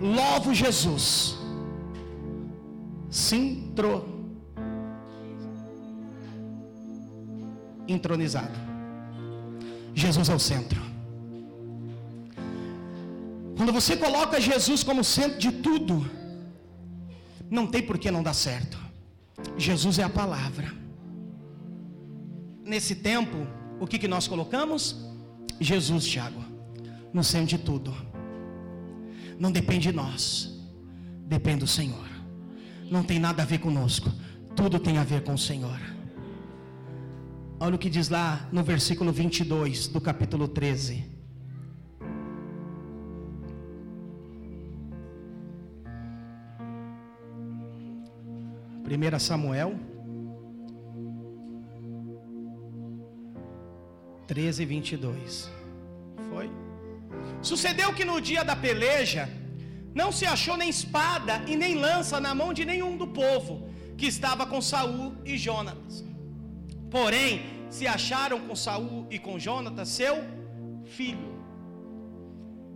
louvo 0.00 0.52
Jesus. 0.52 1.38
Sintro 3.10 4.20
entronizado. 7.88 8.58
Jesus 9.94 10.28
é 10.28 10.34
o 10.34 10.38
centro. 10.38 10.89
Quando 13.60 13.74
você 13.74 13.94
coloca 13.94 14.40
Jesus 14.40 14.82
como 14.82 15.04
centro 15.04 15.38
de 15.38 15.52
tudo, 15.52 16.10
não 17.50 17.66
tem 17.66 17.82
por 17.82 17.98
que 17.98 18.10
não 18.10 18.22
dar 18.22 18.32
certo. 18.32 18.78
Jesus 19.58 19.98
é 19.98 20.02
a 20.02 20.08
palavra. 20.08 20.72
Nesse 22.64 22.94
tempo, 22.94 23.36
o 23.78 23.86
que, 23.86 23.98
que 23.98 24.08
nós 24.08 24.26
colocamos? 24.26 25.04
Jesus, 25.60 26.06
Tiago, 26.06 26.42
no 27.12 27.22
centro 27.22 27.48
de 27.48 27.58
tudo. 27.58 27.94
Não 29.38 29.52
depende 29.52 29.90
de 29.90 29.94
nós, 29.94 30.58
depende 31.26 31.60
do 31.60 31.66
Senhor. 31.66 32.08
Não 32.90 33.02
tem 33.02 33.18
nada 33.18 33.42
a 33.42 33.44
ver 33.44 33.58
conosco, 33.58 34.10
tudo 34.56 34.78
tem 34.78 34.96
a 34.96 35.04
ver 35.04 35.22
com 35.22 35.34
o 35.34 35.38
Senhor. 35.38 35.78
Olha 37.60 37.74
o 37.74 37.78
que 37.78 37.90
diz 37.90 38.08
lá 38.08 38.48
no 38.50 38.62
versículo 38.62 39.12
22 39.12 39.86
do 39.86 40.00
capítulo 40.00 40.48
13. 40.48 41.09
Primeira 48.90 49.20
Samuel 49.20 49.78
13, 54.26 54.64
22. 54.64 55.48
Foi? 56.28 56.50
Sucedeu 57.40 57.94
que 57.94 58.04
no 58.04 58.20
dia 58.20 58.42
da 58.42 58.56
peleja, 58.56 59.28
não 59.94 60.10
se 60.10 60.26
achou 60.26 60.56
nem 60.56 60.68
espada 60.68 61.34
e 61.46 61.54
nem 61.54 61.76
lança 61.76 62.18
na 62.18 62.34
mão 62.34 62.52
de 62.52 62.64
nenhum 62.64 62.96
do 62.96 63.06
povo 63.06 63.70
que 63.96 64.06
estava 64.06 64.44
com 64.44 64.60
Saul 64.60 65.14
e 65.24 65.38
Jonatas. 65.38 66.04
Porém, 66.90 67.44
se 67.70 67.86
acharam 67.86 68.40
com 68.40 68.56
Saul 68.56 69.06
e 69.08 69.20
com 69.20 69.38
Jonatas, 69.38 69.88
seu 69.88 70.16
filho. 70.84 71.30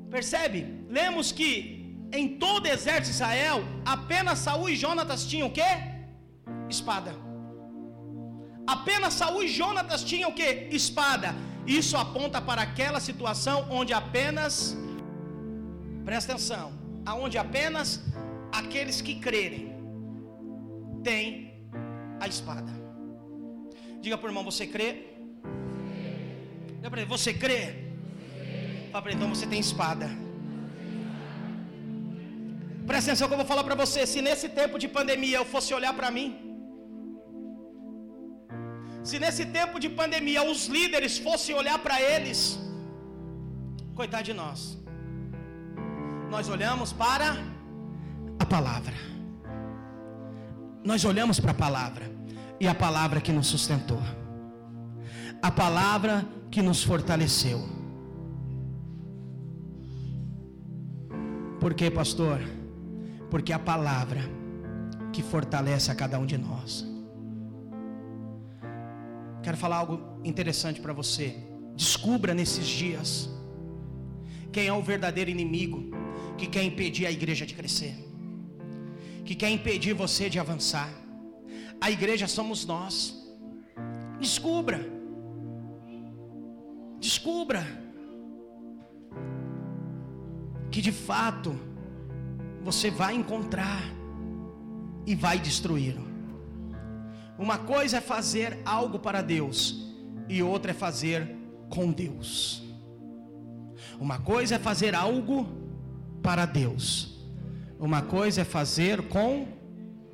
Percebe? 0.09 0.87
Lemos 0.89 1.33
que 1.33 1.99
em 2.13 2.39
todo 2.39 2.67
o 2.67 2.69
exército 2.69 3.07
de 3.07 3.15
Israel, 3.15 3.65
apenas 3.85 4.39
Saul 4.39 4.69
e 4.69 4.77
Jonatas 4.77 5.27
tinham 5.27 5.49
o 5.49 5.53
quê? 5.53 5.94
Espada. 6.69 7.15
Apenas 8.67 9.15
Saul 9.15 9.43
e 9.43 9.49
Jonatas 9.49 10.03
tinham 10.03 10.31
o 10.31 10.35
que? 10.35 10.69
Espada. 10.71 11.35
Isso 11.67 11.97
aponta 11.97 12.41
para 12.41 12.63
aquela 12.63 13.01
situação 13.01 13.67
onde 13.71 13.93
apenas, 13.93 14.77
presta 16.05 16.33
atenção, 16.33 16.73
aonde 17.05 17.37
apenas 17.39 18.03
aqueles 18.53 19.01
que 19.01 19.15
crerem 19.17 19.75
têm 21.03 21.53
a 22.21 22.27
espada. 22.27 22.73
Diga 24.01 24.17
para 24.19 24.27
o 24.27 24.31
irmão, 24.31 24.45
você 24.45 24.67
crê? 24.67 24.91
Diga 26.77 26.91
para 26.91 27.01
ele, 27.01 27.09
você 27.09 27.33
crê? 27.33 27.63
Fala 28.91 29.03
para 29.03 29.11
ele, 29.11 29.21
então 29.21 29.35
você 29.35 29.47
tem 29.47 29.59
espada. 29.59 30.24
Presta 32.89 33.11
atenção 33.11 33.29
que 33.29 33.35
eu 33.35 33.43
vou 33.43 33.51
falar 33.53 33.65
para 33.69 33.75
você. 33.83 34.07
Se 34.07 34.21
nesse 34.27 34.49
tempo 34.61 34.79
de 34.83 34.89
pandemia 34.97 35.37
eu 35.39 35.47
fosse 35.55 35.73
olhar 35.79 35.95
para 35.95 36.11
mim, 36.17 36.29
se 39.09 39.19
nesse 39.19 39.45
tempo 39.59 39.79
de 39.85 39.89
pandemia 40.01 40.43
os 40.51 40.67
líderes 40.67 41.19
fossem 41.19 41.55
olhar 41.55 41.79
para 41.79 41.97
eles, 42.01 42.59
coitado 43.95 44.25
de 44.25 44.35
nós, 44.43 44.79
nós 46.31 46.49
olhamos 46.49 46.93
para 46.93 47.29
a 48.45 48.47
palavra, 48.47 48.97
nós 50.91 51.05
olhamos 51.05 51.39
para 51.39 51.53
a 51.53 51.61
palavra, 51.67 52.07
e 52.61 52.69
a 52.69 52.75
palavra 52.75 53.21
que 53.21 53.33
nos 53.33 53.47
sustentou, 53.47 54.03
a 55.43 55.51
palavra 55.51 56.25
que 56.51 56.63
nos 56.63 56.83
fortaleceu. 56.83 57.61
Por 61.61 61.75
quê, 61.75 61.91
pastor? 61.91 62.41
Porque 63.35 63.53
a 63.53 63.59
palavra 63.59 64.21
que 65.13 65.21
fortalece 65.21 65.91
a 65.91 65.95
cada 65.97 66.21
um 66.21 66.25
de 66.25 66.39
nós. 66.39 66.87
Quero 69.43 69.57
falar 69.57 69.79
algo 69.79 70.21
interessante 70.23 70.81
para 70.81 70.93
você. 70.93 71.37
Descubra 71.75 72.33
nesses 72.33 72.65
dias 72.65 73.29
quem 74.53 74.69
é 74.69 74.73
o 74.73 74.81
verdadeiro 74.81 75.33
inimigo 75.33 75.91
que 76.39 76.47
quer 76.47 76.63
impedir 76.63 77.07
a 77.07 77.11
igreja 77.11 77.45
de 77.45 77.55
crescer, 77.55 77.97
que 79.25 79.35
quer 79.35 79.51
impedir 79.51 79.95
você 79.95 80.31
de 80.31 80.39
avançar. 80.39 80.89
A 81.81 81.91
igreja 81.91 82.29
somos 82.29 82.65
nós. 82.65 82.97
Descubra. 84.21 84.81
Descubra 87.01 87.67
que 90.71 90.81
de 90.81 90.93
fato 90.93 91.74
você 92.65 92.91
vai 92.91 93.15
encontrar 93.15 93.83
e 95.07 95.15
vai 95.15 95.39
destruí-lo. 95.39 96.03
Uma 97.39 97.59
coisa 97.59 97.99
é 97.99 98.01
fazer 98.01 98.59
algo 98.65 98.99
para 98.99 99.21
Deus, 99.21 99.93
e 100.29 100.43
outra 100.43 100.71
é 100.71 100.75
fazer 100.75 101.37
com 101.69 101.93
Deus. 101.93 102.63
Uma 104.01 104.19
coisa 104.19 104.55
é 104.55 104.59
fazer 104.59 104.95
algo 104.95 105.47
para 106.23 106.47
Deus, 106.47 107.21
uma 107.79 108.01
coisa 108.01 108.41
é 108.41 108.45
fazer 108.45 109.09
com 109.09 109.47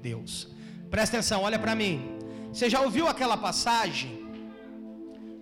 Deus. 0.03 0.49
Presta 0.91 1.19
atenção, 1.19 1.43
olha 1.43 1.59
para 1.59 1.77
mim. 1.77 2.19
Você 2.53 2.69
já 2.69 2.81
ouviu 2.81 3.07
aquela 3.07 3.37
passagem 3.37 4.29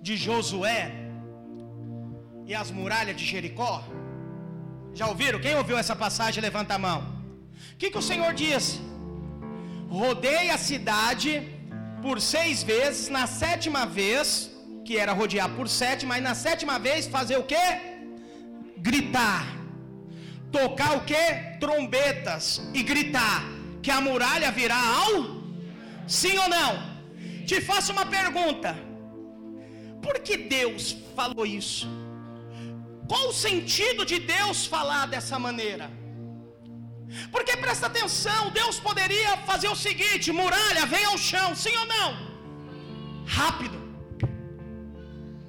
de 0.02 0.14
Josué 0.14 0.92
e 2.44 2.54
as 2.54 2.70
muralhas 2.70 3.16
de 3.16 3.24
Jericó? 3.24 3.82
Já 4.98 5.06
ouviram? 5.12 5.38
Quem 5.44 5.54
ouviu 5.60 5.76
essa 5.82 5.94
passagem? 6.04 6.42
Levanta 6.48 6.74
a 6.74 6.78
mão. 6.86 6.98
O 7.72 7.76
que, 7.80 7.90
que 7.92 8.00
o 8.02 8.06
Senhor 8.08 8.30
diz? 8.42 8.64
Rodei 10.00 10.44
a 10.54 10.58
cidade 10.70 11.32
por 12.04 12.16
seis 12.20 12.64
vezes, 12.70 13.04
na 13.16 13.24
sétima 13.42 13.82
vez, 14.00 14.26
que 14.86 14.96
era 15.02 15.12
rodear 15.20 15.48
por 15.58 15.68
sete, 15.68 16.04
mas 16.10 16.20
na 16.28 16.34
sétima 16.34 16.76
vez 16.86 17.06
fazer 17.16 17.36
o 17.42 17.44
que? 17.52 17.66
Gritar. 18.88 19.46
Tocar 20.58 20.92
o 20.96 21.04
que? 21.10 21.24
Trombetas 21.60 22.44
e 22.74 22.82
gritar 22.82 23.40
que 23.84 23.92
a 23.98 24.00
muralha 24.00 24.50
virá 24.50 24.80
ao? 25.02 25.14
Sim 26.08 26.36
ou 26.44 26.48
não? 26.56 26.72
Te 27.46 27.60
faço 27.70 27.92
uma 27.96 28.06
pergunta. 28.18 28.70
Por 30.02 30.18
que 30.26 30.36
Deus 30.58 30.96
falou 31.14 31.46
isso? 31.46 31.86
Qual 33.08 33.28
o 33.28 33.32
sentido 33.32 34.04
de 34.04 34.18
Deus 34.18 34.66
falar 34.66 35.06
dessa 35.06 35.38
maneira? 35.38 35.90
Porque 37.32 37.56
presta 37.56 37.86
atenção, 37.86 38.50
Deus 38.50 38.78
poderia 38.78 39.36
fazer 39.50 39.68
o 39.68 39.76
seguinte: 39.86 40.30
muralha, 40.30 40.84
vem 40.86 41.04
ao 41.04 41.16
chão, 41.16 41.54
sim 41.54 41.74
ou 41.76 41.86
não? 41.86 42.10
Rápido. 43.26 43.78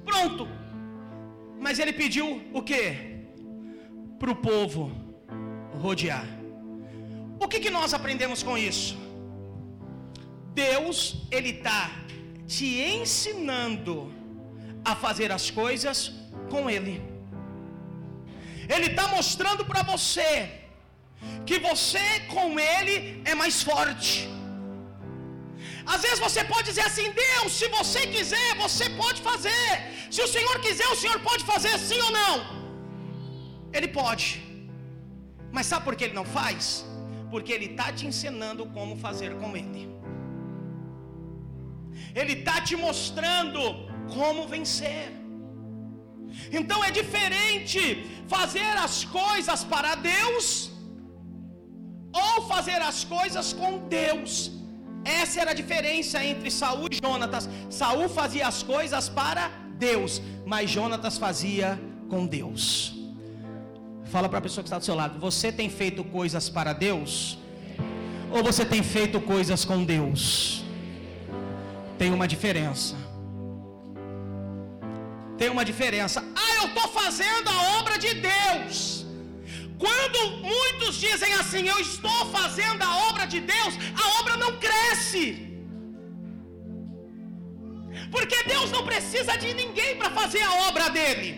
Pronto. 0.04 0.48
Mas 1.60 1.78
ele 1.78 1.92
pediu 1.92 2.26
o 2.54 2.62
que? 2.62 2.84
Para 4.18 4.30
o 4.30 4.36
povo 4.36 4.90
rodear. 5.74 6.26
O 7.38 7.48
que, 7.48 7.60
que 7.60 7.70
nós 7.70 7.92
aprendemos 7.94 8.42
com 8.42 8.56
isso? 8.56 8.96
Deus, 10.54 11.26
Ele 11.30 11.50
está 11.50 11.90
te 12.46 12.80
ensinando 12.80 14.12
a 14.84 14.94
fazer 14.94 15.30
as 15.32 15.50
coisas 15.50 16.12
com 16.50 16.68
Ele. 16.68 17.09
Ele 18.74 18.88
está 18.92 19.06
mostrando 19.16 19.62
para 19.70 19.82
você 19.92 20.32
que 21.48 21.58
você 21.68 22.04
com 22.34 22.46
Ele 22.58 22.96
é 23.30 23.34
mais 23.42 23.56
forte. 23.70 24.12
Às 25.94 26.02
vezes 26.04 26.20
você 26.26 26.42
pode 26.52 26.66
dizer 26.70 26.84
assim: 26.90 27.08
Deus, 27.24 27.50
se 27.60 27.68
você 27.78 28.00
quiser, 28.14 28.48
você 28.64 28.86
pode 29.02 29.20
fazer. 29.28 29.72
Se 30.14 30.20
o 30.26 30.30
Senhor 30.36 30.56
quiser, 30.66 30.88
o 30.88 31.00
Senhor 31.02 31.18
pode 31.28 31.44
fazer 31.52 31.74
sim 31.88 32.00
ou 32.08 32.12
não. 32.20 32.34
Ele 33.76 33.88
pode. 34.00 34.28
Mas 35.56 35.66
sabe 35.70 35.84
por 35.86 35.96
que 35.96 36.04
ele 36.04 36.18
não 36.20 36.28
faz? 36.38 36.62
Porque 37.32 37.52
ele 37.56 37.68
está 37.72 37.88
te 37.92 38.04
ensinando 38.10 38.64
como 38.76 38.96
fazer 39.06 39.32
com 39.40 39.50
ele. 39.62 39.84
Ele 42.20 42.34
está 42.40 42.56
te 42.60 42.76
mostrando 42.86 43.62
como 44.16 44.46
vencer. 44.54 45.19
Então 46.52 46.82
é 46.84 46.90
diferente 46.90 47.80
fazer 48.28 48.72
as 48.86 49.04
coisas 49.04 49.62
para 49.64 49.94
Deus 49.94 50.70
ou 52.12 52.48
fazer 52.52 52.80
as 52.90 53.04
coisas 53.04 53.52
com 53.52 53.72
Deus. 53.88 54.52
Essa 55.04 55.40
era 55.42 55.50
a 55.52 55.54
diferença 55.54 56.22
entre 56.24 56.50
Saul 56.50 56.88
e 56.90 56.98
Jonatas. 57.02 57.48
Saul 57.70 58.08
fazia 58.08 58.46
as 58.46 58.62
coisas 58.62 59.08
para 59.08 59.50
Deus, 59.78 60.20
mas 60.44 60.70
Jonatas 60.70 61.16
fazia 61.16 61.80
com 62.08 62.26
Deus. 62.26 62.94
Fala 64.04 64.28
para 64.28 64.38
a 64.38 64.42
pessoa 64.42 64.62
que 64.62 64.68
está 64.68 64.78
do 64.78 64.84
seu 64.84 64.94
lado: 64.94 65.18
Você 65.18 65.50
tem 65.50 65.70
feito 65.70 66.02
coisas 66.04 66.48
para 66.48 66.72
Deus? 66.72 67.38
Ou 68.30 68.42
você 68.44 68.64
tem 68.64 68.82
feito 68.82 69.20
coisas 69.20 69.64
com 69.64 69.84
Deus? 69.84 70.64
Tem 71.98 72.12
uma 72.12 72.26
diferença. 72.28 72.94
Tem 75.40 75.48
uma 75.56 75.64
diferença. 75.68 76.18
Ah, 76.44 76.54
eu 76.60 76.66
estou 76.70 76.88
fazendo 77.00 77.48
a 77.48 77.60
obra 77.78 77.94
de 78.04 78.10
Deus. 78.30 79.06
Quando 79.84 80.18
muitos 80.48 80.96
dizem 81.04 81.32
assim, 81.42 81.62
eu 81.74 81.78
estou 81.88 82.18
fazendo 82.38 82.82
a 82.88 82.90
obra 83.08 83.24
de 83.34 83.40
Deus, 83.52 83.74
a 84.02 84.06
obra 84.20 84.34
não 84.42 84.50
cresce. 84.64 85.24
Porque 88.14 88.38
Deus 88.54 88.70
não 88.70 88.82
precisa 88.90 89.34
de 89.44 89.54
ninguém 89.60 89.92
para 90.00 90.10
fazer 90.10 90.42
a 90.42 90.52
obra 90.68 90.88
dele. 90.90 91.30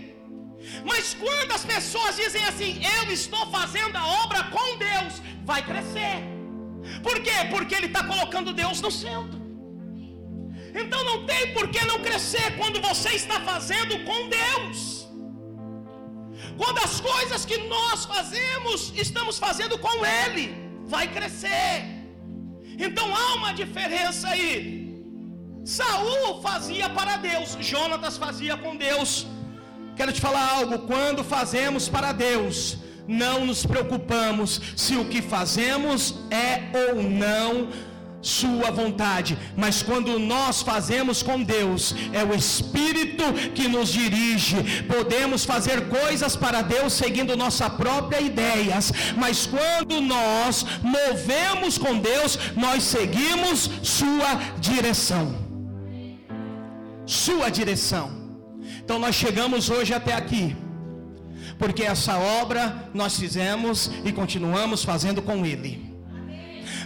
Mas 0.90 1.14
quando 1.22 1.52
as 1.58 1.64
pessoas 1.64 2.16
dizem 2.16 2.44
assim, 2.50 2.72
eu 2.96 3.04
estou 3.12 3.44
fazendo 3.52 3.96
a 4.02 4.06
obra 4.24 4.42
com 4.56 4.66
Deus, 4.78 5.22
vai 5.44 5.62
crescer. 5.70 6.18
Por 7.06 7.16
quê? 7.20 7.38
Porque 7.54 7.76
Ele 7.76 7.86
está 7.92 8.02
colocando 8.02 8.58
Deus 8.64 8.80
no 8.80 8.90
centro. 8.90 9.41
Então 10.74 11.04
não 11.04 11.26
tem 11.26 11.52
por 11.52 11.68
que 11.68 11.84
não 11.84 11.98
crescer 12.00 12.56
quando 12.56 12.80
você 12.80 13.10
está 13.10 13.40
fazendo 13.40 14.04
com 14.04 14.28
Deus. 14.28 15.06
Quando 16.56 16.78
as 16.78 17.00
coisas 17.00 17.44
que 17.44 17.58
nós 17.74 18.04
fazemos, 18.04 18.92
estamos 18.96 19.38
fazendo 19.38 19.78
com 19.78 20.04
Ele, 20.04 20.54
vai 20.86 21.08
crescer. 21.08 21.84
Então 22.78 23.14
há 23.14 23.34
uma 23.34 23.52
diferença 23.52 24.28
aí. 24.28 24.82
Saul 25.64 26.42
fazia 26.42 26.88
para 26.90 27.16
Deus, 27.16 27.56
Jonatas 27.60 28.16
fazia 28.16 28.56
com 28.56 28.76
Deus. 28.76 29.26
Quero 29.96 30.12
te 30.12 30.20
falar 30.20 30.58
algo: 30.58 30.80
quando 30.80 31.22
fazemos 31.22 31.88
para 31.88 32.12
Deus, 32.12 32.78
não 33.06 33.46
nos 33.46 33.64
preocupamos 33.64 34.60
se 34.76 34.96
o 34.96 35.04
que 35.04 35.20
fazemos 35.20 36.14
é 36.30 36.52
ou 36.80 37.02
não 37.02 37.68
sua 38.22 38.70
vontade, 38.70 39.36
mas 39.56 39.82
quando 39.82 40.18
nós 40.18 40.62
fazemos 40.62 41.22
com 41.22 41.42
Deus, 41.42 41.94
é 42.12 42.22
o 42.24 42.32
Espírito 42.32 43.24
que 43.54 43.66
nos 43.66 43.88
dirige. 43.90 44.84
Podemos 44.84 45.44
fazer 45.44 45.88
coisas 45.88 46.36
para 46.36 46.62
Deus 46.62 46.92
seguindo 46.92 47.36
nossa 47.36 47.68
própria 47.68 48.20
ideias, 48.20 48.92
mas 49.16 49.46
quando 49.46 50.00
nós 50.00 50.64
movemos 50.82 51.76
com 51.76 51.98
Deus, 51.98 52.38
nós 52.56 52.84
seguimos 52.84 53.68
sua 53.82 54.34
direção. 54.60 55.34
Sua 57.04 57.50
direção. 57.50 58.22
Então 58.84 58.98
nós 58.98 59.16
chegamos 59.16 59.68
hoje 59.68 59.92
até 59.92 60.14
aqui, 60.14 60.56
porque 61.58 61.82
essa 61.82 62.16
obra 62.16 62.88
nós 62.94 63.18
fizemos 63.18 63.90
e 64.04 64.12
continuamos 64.12 64.84
fazendo 64.84 65.20
com 65.20 65.44
Ele. 65.44 65.91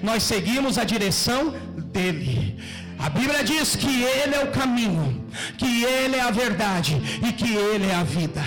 Nós 0.02 0.22
seguimos 0.22 0.78
a 0.78 0.84
direção 0.84 1.54
dele. 1.92 2.58
A 2.98 3.08
Bíblia 3.08 3.44
diz 3.44 3.76
que 3.76 4.02
Ele 4.02 4.34
é 4.34 4.44
o 4.44 4.50
caminho, 4.50 5.24
que 5.58 5.84
Ele 5.84 6.16
é 6.16 6.22
a 6.22 6.30
verdade 6.30 7.00
e 7.26 7.32
que 7.32 7.54
Ele 7.54 7.86
é 7.86 7.94
a 7.94 8.02
vida. 8.02 8.42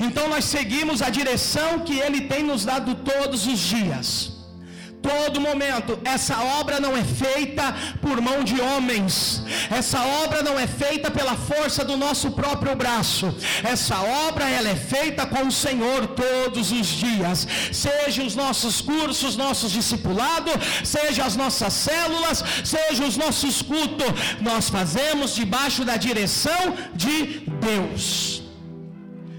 Então 0.00 0.28
nós 0.28 0.44
seguimos 0.44 1.02
a 1.02 1.10
direção 1.10 1.80
que 1.80 1.98
Ele 1.98 2.22
tem 2.22 2.42
nos 2.42 2.64
dado 2.64 2.94
todos 2.94 3.46
os 3.46 3.58
dias 3.58 4.35
todo 5.08 5.40
momento. 5.40 5.98
Essa 6.04 6.36
obra 6.60 6.80
não 6.80 6.96
é 6.96 7.04
feita 7.04 7.64
por 8.04 8.20
mão 8.20 8.38
de 8.50 8.60
homens. 8.60 9.42
Essa 9.70 10.00
obra 10.24 10.42
não 10.42 10.58
é 10.58 10.66
feita 10.66 11.10
pela 11.10 11.36
força 11.50 11.84
do 11.84 11.96
nosso 11.96 12.30
próprio 12.32 12.74
braço. 12.74 13.34
Essa 13.62 13.98
obra 14.28 14.48
ela 14.48 14.68
é 14.68 14.76
feita 14.76 15.24
com 15.26 15.42
o 15.46 15.52
Senhor 15.52 16.00
todos 16.24 16.72
os 16.72 16.88
dias. 17.04 17.46
Seja 17.72 18.22
os 18.22 18.34
nossos 18.34 18.80
cursos, 18.80 19.36
nossos 19.36 19.72
discipulados, 19.72 20.54
seja 20.84 21.24
as 21.24 21.36
nossas 21.36 21.72
células, 21.72 22.42
seja 22.64 23.04
os 23.04 23.16
nossos 23.16 23.62
cultos, 23.62 24.12
nós 24.40 24.68
fazemos 24.68 25.34
debaixo 25.34 25.84
da 25.84 25.96
direção 25.96 26.62
de 26.94 27.16
Deus. 27.68 28.42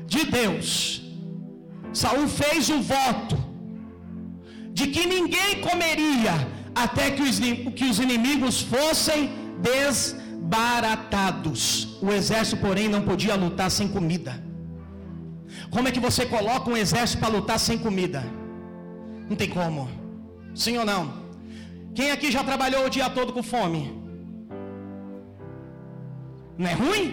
De 0.06 0.26
Deus. 0.26 1.02
Saul 1.94 2.28
fez 2.28 2.70
um 2.70 2.82
voto 2.82 3.47
de 4.78 4.86
que 4.94 5.04
ninguém 5.16 5.52
comeria 5.68 6.34
até 6.84 7.06
que 7.16 7.24
os, 7.28 7.38
que 7.78 7.86
os 7.92 7.98
inimigos 8.06 8.56
fossem 8.74 9.22
desbaratados. 9.70 11.62
O 12.08 12.10
exército, 12.18 12.58
porém, 12.66 12.88
não 12.96 13.02
podia 13.10 13.36
lutar 13.44 13.70
sem 13.78 13.88
comida. 13.96 14.34
Como 15.74 15.88
é 15.88 15.92
que 15.96 16.04
você 16.08 16.24
coloca 16.36 16.70
um 16.74 16.78
exército 16.86 17.20
para 17.22 17.36
lutar 17.38 17.60
sem 17.68 17.78
comida? 17.86 18.22
Não 19.30 19.36
tem 19.42 19.50
como. 19.50 19.82
Sim 20.64 20.76
ou 20.82 20.86
não? 20.92 21.02
Quem 21.98 22.12
aqui 22.12 22.30
já 22.38 22.44
trabalhou 22.44 22.84
o 22.86 22.92
dia 22.98 23.10
todo 23.18 23.34
com 23.38 23.42
fome? 23.54 23.82
Não 26.60 26.70
é 26.74 26.76
ruim? 26.84 27.08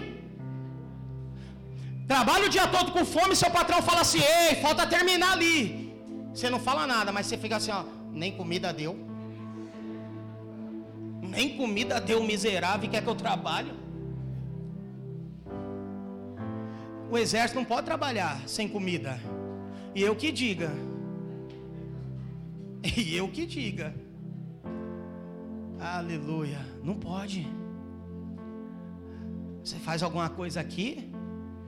Trabalha 2.12 2.44
o 2.48 2.53
dia 2.57 2.66
todo 2.77 2.92
com 2.92 3.05
fome, 3.16 3.40
seu 3.42 3.50
patrão 3.59 3.81
fala 3.81 4.03
assim: 4.03 4.22
ei, 4.40 4.53
falta 4.66 4.87
terminar 4.87 5.33
ali. 5.33 5.84
Você 6.35 6.51
não 6.51 6.59
fala 6.59 6.85
nada, 6.87 7.12
mas 7.12 7.27
você 7.27 7.38
fica 7.38 7.57
assim, 7.57 7.70
ó, 7.70 7.85
nem 8.11 8.33
comida 8.33 8.73
deu. 8.73 8.99
Nem 11.23 11.57
comida 11.57 12.01
deu, 12.01 12.23
miserável, 12.25 12.90
quer 12.90 13.03
que 13.03 13.09
eu 13.09 13.14
trabalhe. 13.14 13.73
O 17.09 17.16
exército 17.16 17.59
não 17.59 17.64
pode 17.64 17.87
trabalhar 17.87 18.42
sem 18.49 18.68
comida. 18.68 19.20
E 19.94 20.03
eu 20.03 20.16
que 20.16 20.33
diga. 20.33 20.70
E 22.97 23.16
eu 23.16 23.29
que 23.29 23.47
diga. 23.47 23.94
Aleluia. 25.81 26.59
Não 26.83 26.94
pode. 26.94 27.47
Você 29.62 29.77
faz 29.77 30.03
alguma 30.03 30.29
coisa 30.29 30.61
aqui, 30.61 31.11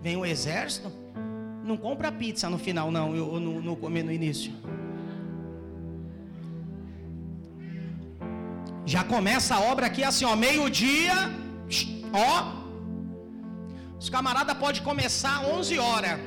vem 0.02 0.16
o 0.16 0.26
exército, 0.26 0.92
não 1.66 1.76
compra 1.76 2.10
pizza 2.12 2.48
no 2.48 2.58
final, 2.66 2.90
não, 2.90 3.14
eu, 3.14 3.40
no, 3.40 3.60
no 3.60 3.76
comer 3.76 4.04
no 4.04 4.12
início. 4.12 4.52
Já 8.94 9.02
começa 9.02 9.56
a 9.56 9.60
obra 9.72 9.86
aqui 9.86 10.04
assim, 10.04 10.24
ó, 10.24 10.36
meio-dia, 10.36 11.16
ó. 12.12 12.34
Os 13.98 14.08
camaradas 14.08 14.56
podem 14.56 14.82
começar 14.90 15.44
11 15.44 15.78
horas. 15.78 16.20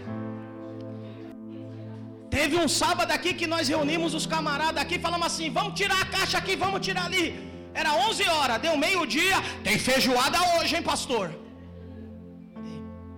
Teve 2.29 2.57
um 2.57 2.67
sábado 2.67 3.11
aqui 3.11 3.33
que 3.33 3.47
nós 3.47 3.69
reunimos 3.69 4.13
os 4.13 4.25
camaradas 4.25 4.81
aqui, 4.83 4.99
falamos 4.99 5.27
assim: 5.27 5.49
vamos 5.49 5.73
tirar 5.79 6.01
a 6.01 6.05
caixa 6.17 6.37
aqui, 6.37 6.55
vamos 6.55 6.81
tirar 6.81 7.05
ali. 7.05 7.25
Era 7.73 7.93
11 8.09 8.23
horas, 8.35 8.61
deu 8.61 8.75
meio-dia, 8.75 9.37
tem 9.63 9.79
feijoada 9.79 10.37
hoje, 10.55 10.75
hein, 10.75 10.83
pastor? 10.83 11.27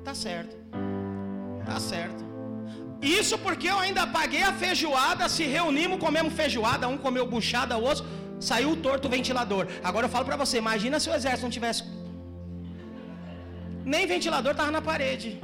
Tá 0.03 0.13
certo. 0.13 0.60
Tá 1.71 1.79
certo. 1.79 2.21
Isso 3.01 3.37
porque 3.45 3.67
eu 3.73 3.79
ainda 3.79 4.05
paguei 4.05 4.43
a 4.43 4.53
feijoada, 4.53 5.29
se 5.35 5.43
reunimos, 5.43 5.99
comemos 6.05 6.33
feijoada, 6.33 6.87
um 6.87 6.97
comeu 6.97 7.25
buchada, 7.25 7.77
o 7.77 7.83
outro 7.83 8.05
saiu 8.39 8.75
torto 8.75 9.07
o 9.07 9.11
ventilador. 9.11 9.67
Agora 9.83 10.05
eu 10.05 10.09
falo 10.15 10.25
para 10.25 10.35
você, 10.35 10.57
imagina 10.57 10.99
se 10.99 11.09
o 11.09 11.13
exército 11.13 11.43
não 11.43 11.49
tivesse 11.49 11.83
nem 13.93 14.05
ventilador 14.05 14.53
tava 14.53 14.71
na 14.71 14.81
parede. 14.81 15.39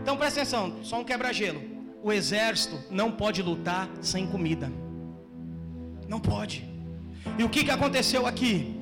Então 0.00 0.16
presta 0.16 0.40
atenção, 0.40 0.78
só 0.82 1.00
um 1.00 1.04
quebra-gelo. 1.04 1.60
O 2.02 2.12
exército 2.12 2.76
não 2.90 3.10
pode 3.10 3.42
lutar 3.42 3.88
sem 4.00 4.26
comida. 4.26 4.70
Não 6.08 6.20
pode. 6.20 6.58
E 7.38 7.44
o 7.44 7.48
que, 7.48 7.64
que 7.64 7.70
aconteceu 7.70 8.26
aqui? 8.26 8.74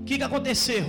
O 0.00 0.04
que, 0.04 0.16
que 0.18 0.24
aconteceu? 0.24 0.86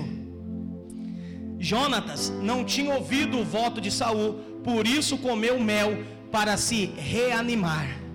Jonatas 1.60 2.30
não 2.42 2.64
tinha 2.64 2.94
ouvido 2.94 3.40
o 3.40 3.46
voto 3.46 3.80
de 3.80 3.92
Saul, 3.92 4.34
por 4.64 4.86
isso 4.88 5.18
comeu 5.18 5.60
mel 5.60 6.04
para 6.32 6.58
se 6.58 6.86
reanimar. 6.98 8.06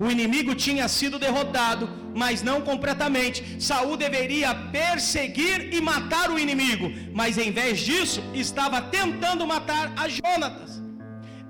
O 0.00 0.08
inimigo 0.10 0.54
tinha 0.54 0.86
sido 0.86 1.18
derrotado, 1.18 1.90
mas 2.14 2.40
não 2.40 2.60
completamente. 2.60 3.60
Saul 3.60 3.96
deveria 3.96 4.54
perseguir 4.54 5.74
e 5.74 5.80
matar 5.80 6.30
o 6.30 6.38
inimigo, 6.38 6.92
mas 7.12 7.36
em 7.36 7.50
vez 7.50 7.80
disso, 7.80 8.22
estava 8.32 8.80
tentando 8.80 9.46
matar 9.46 9.92
a 9.96 10.08
Jonatas. 10.08 10.80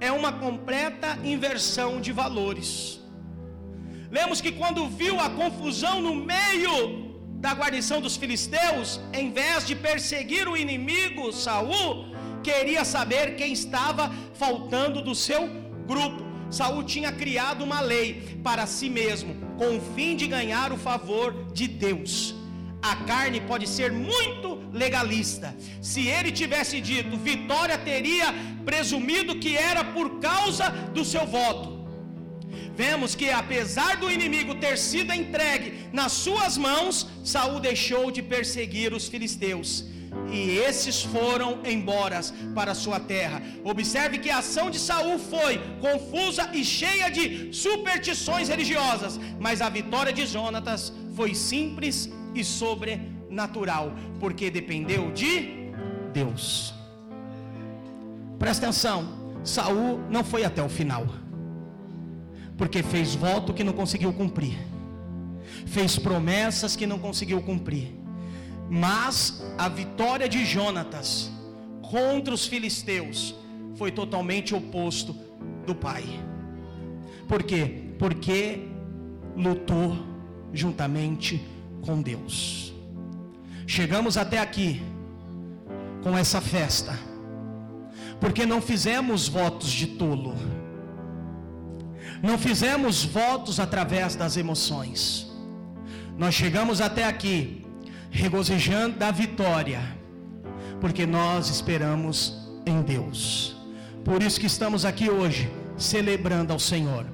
É 0.01 0.11
uma 0.11 0.33
completa 0.33 1.19
inversão 1.23 2.01
de 2.01 2.11
valores. 2.11 3.01
Lemos 4.11 4.41
que 4.41 4.53
quando 4.53 4.89
viu 4.89 5.21
a 5.21 5.29
confusão 5.29 6.01
no 6.01 6.15
meio 6.15 7.08
da 7.39 7.53
guarnição 7.55 8.01
dos 8.01 8.17
filisteus, 8.17 9.01
em 9.13 9.31
vez 9.31 9.65
de 9.67 9.75
perseguir 9.77 10.49
o 10.49 10.57
inimigo, 10.57 11.33
Saul 11.33 12.07
queria 12.43 12.85
saber 12.85 13.37
quem 13.37 13.53
estava 13.53 14.13
faltando 14.35 15.01
do 15.01 15.15
seu 15.15 15.49
grupo. 15.87 16.25
Saul 16.51 16.83
tinha 16.83 17.13
criado 17.13 17.63
uma 17.63 17.81
lei 17.81 18.39
para 18.43 18.67
si 18.67 18.91
mesmo, 18.91 19.37
com 19.57 19.77
o 19.77 19.81
fim 19.95 20.17
de 20.17 20.27
ganhar 20.27 20.73
o 20.73 20.77
favor 20.77 21.53
de 21.53 21.69
Deus. 21.69 22.35
A 22.83 22.97
carne 22.97 23.41
pode 23.41 23.69
ser 23.69 23.93
muito 23.93 24.61
legalista. 24.73 25.55
Se 25.81 26.09
ele 26.09 26.33
tivesse 26.33 26.81
dito 26.81 27.17
vitória, 27.17 27.79
teria 27.79 28.35
presumido 28.65 29.39
que 29.39 29.57
era 29.57 29.85
por 29.85 30.19
causa 30.19 30.71
do 30.93 31.05
seu 31.05 31.27
voto. 31.27 31.78
Vemos 32.81 33.13
que 33.21 33.29
apesar 33.29 33.97
do 33.97 34.09
inimigo 34.17 34.55
ter 34.65 34.79
sido 34.79 35.13
entregue 35.13 35.69
nas 35.93 36.13
suas 36.13 36.57
mãos, 36.57 37.09
Saul 37.25 37.59
deixou 37.59 38.05
de 38.17 38.23
perseguir 38.23 38.93
os 38.99 39.09
filisteus 39.09 39.85
e 40.31 40.59
esses 40.69 41.03
foram 41.03 41.59
embora 41.65 42.21
para 42.55 42.77
sua 42.83 43.01
terra. 43.01 43.43
Observe 43.65 44.19
que 44.19 44.31
a 44.31 44.39
ação 44.39 44.71
de 44.71 44.79
Saul 44.79 45.19
foi 45.19 45.59
confusa 45.81 46.49
e 46.53 46.65
cheia 46.65 47.09
de 47.11 47.53
superstições 47.53 48.49
religiosas, 48.49 49.19
mas 49.41 49.61
a 49.61 49.69
vitória 49.69 50.13
de 50.13 50.25
Jonatas 50.25 50.93
foi 51.17 51.35
simples 51.35 52.09
e 52.33 52.45
sobrenatural, 52.45 53.93
porque 54.21 54.53
dependeu 54.53 55.11
de 55.11 55.33
Deus. 56.13 56.73
Presta 58.39 58.67
atenção, 58.67 58.99
Saul 59.43 59.99
não 60.09 60.23
foi 60.23 60.45
até 60.45 60.63
o 60.63 60.69
final. 60.69 61.05
Porque 62.59 62.83
fez 62.83 63.15
voto 63.15 63.55
que 63.55 63.65
não 63.65 63.73
conseguiu 63.73 64.13
cumprir. 64.13 64.59
Fez 65.65 65.99
promessas 65.99 66.77
que 66.77 66.87
não 66.87 66.99
conseguiu 66.99 67.41
cumprir 67.41 67.99
mas 68.71 69.43
a 69.57 69.69
vitória 69.69 70.29
de 70.29 70.45
Jonatas 70.45 71.31
contra 71.83 72.35
os 72.35 72.47
filisteus 72.47 73.35
foi 73.77 73.91
totalmente 73.91 74.55
oposto 74.55 75.17
do 75.67 75.75
pai. 75.75 76.05
Por 77.27 77.43
quê? 77.43 77.85
Porque 77.99 78.69
lutou 79.35 79.97
juntamente 80.53 81.43
com 81.81 82.03
Deus. 82.03 82.75
Chegamos 83.67 84.17
até 84.17 84.39
aqui 84.39 84.83
com 86.03 86.17
essa 86.17 86.41
festa, 86.41 86.99
porque 88.21 88.45
não 88.45 88.61
fizemos 88.61 89.29
votos 89.29 89.71
de 89.71 89.87
tolo, 89.87 90.35
não 92.23 92.39
fizemos 92.39 93.05
votos 93.05 93.61
através 93.61 94.15
das 94.15 94.37
emoções. 94.37 95.27
Nós 96.17 96.35
chegamos 96.35 96.81
até 96.81 97.05
aqui 97.05 97.65
regozijando 98.11 98.99
da 98.99 99.11
vitória, 99.11 99.81
porque 100.81 101.07
nós 101.07 101.49
esperamos 101.49 102.37
em 102.67 102.83
Deus. 102.83 103.57
Por 104.05 104.23
isso 104.23 104.41
que 104.41 104.47
estamos 104.47 104.85
aqui 104.85 105.09
hoje, 105.11 105.51
celebrando 105.77 106.53
ao 106.53 106.59
Senhor. 106.59 107.07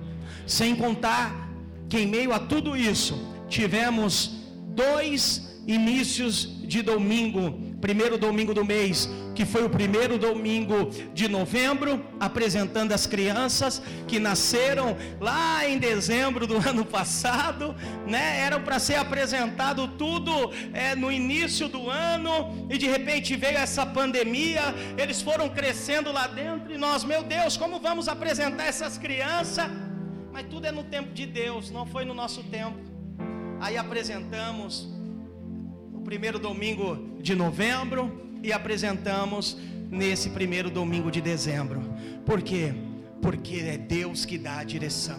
Sem 0.47 0.77
contar 0.77 1.51
que 1.89 1.99
em 1.99 2.07
meio 2.07 2.33
a 2.33 2.39
tudo 2.39 2.77
isso, 2.77 3.19
tivemos 3.49 4.45
dois 4.75 5.61
inícios 5.67 6.61
de 6.67 6.83
domingo 6.83 7.64
primeiro 7.85 8.17
domingo 8.17 8.55
do 8.55 8.65
mês, 8.65 9.11
que 9.35 9.45
foi 9.45 9.63
o 9.63 9.69
primeiro 9.69 10.17
domingo 10.17 10.89
de 11.13 11.29
novembro, 11.29 12.03
apresentando 12.19 12.93
as 12.93 13.07
crianças 13.07 13.83
que 14.09 14.19
nasceram 14.19 14.97
lá 15.21 15.69
em 15.69 15.77
dezembro 15.77 16.47
do 16.47 16.57
ano 16.67 16.83
passado, 16.83 17.77
né? 18.07 18.41
Eram 18.41 18.63
para 18.63 18.79
ser 18.79 18.95
apresentado 18.95 19.87
tudo 19.87 20.51
é, 20.73 20.95
no 20.95 21.13
início 21.13 21.69
do 21.69 21.91
ano 21.91 22.67
e 22.71 22.79
de 22.79 22.87
repente 22.87 23.37
veio 23.37 23.59
essa 23.59 23.85
pandemia. 23.85 24.63
Eles 24.97 25.21
foram 25.21 25.51
crescendo 25.51 26.11
lá 26.11 26.27
dentro 26.27 26.73
e 26.73 26.79
nós, 26.79 27.05
meu 27.05 27.23
Deus, 27.23 27.55
como 27.55 27.79
vamos 27.79 28.09
apresentar 28.09 28.65
essas 28.65 28.97
crianças? 28.97 29.67
Mas 30.33 30.47
tudo 30.49 30.67
é 30.67 30.73
no 30.73 30.85
tempo 30.85 31.13
de 31.13 31.27
Deus, 31.27 31.71
não 31.71 31.85
foi 31.85 32.07
no 32.07 32.15
nosso 32.15 32.43
tempo. 32.45 32.79
Aí 33.61 33.77
apresentamos 33.77 34.94
primeiro 36.05 36.39
domingo 36.39 37.19
de 37.21 37.35
novembro 37.35 38.39
e 38.43 38.53
apresentamos 38.53 39.57
nesse 39.91 40.31
primeiro 40.31 40.71
domingo 40.71 41.11
de 41.11 41.21
dezembro. 41.21 41.83
Por 42.27 42.43
quê? 42.43 42.75
Porque 43.23 43.57
é 43.57 43.79
Deus 43.79 44.25
que 44.25 44.37
dá 44.37 44.59
a 44.59 44.65
direção. 44.65 45.19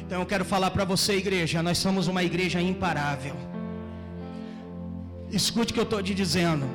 Então 0.00 0.20
eu 0.20 0.26
quero 0.26 0.44
falar 0.44 0.70
para 0.70 0.84
você, 0.84 1.16
igreja, 1.16 1.62
nós 1.62 1.78
somos 1.78 2.08
uma 2.08 2.24
igreja 2.24 2.60
imparável. 2.60 3.36
Escute 5.30 5.72
o 5.72 5.74
que 5.74 5.80
eu 5.80 5.84
estou 5.84 6.02
te 6.02 6.14
dizendo. 6.14 6.66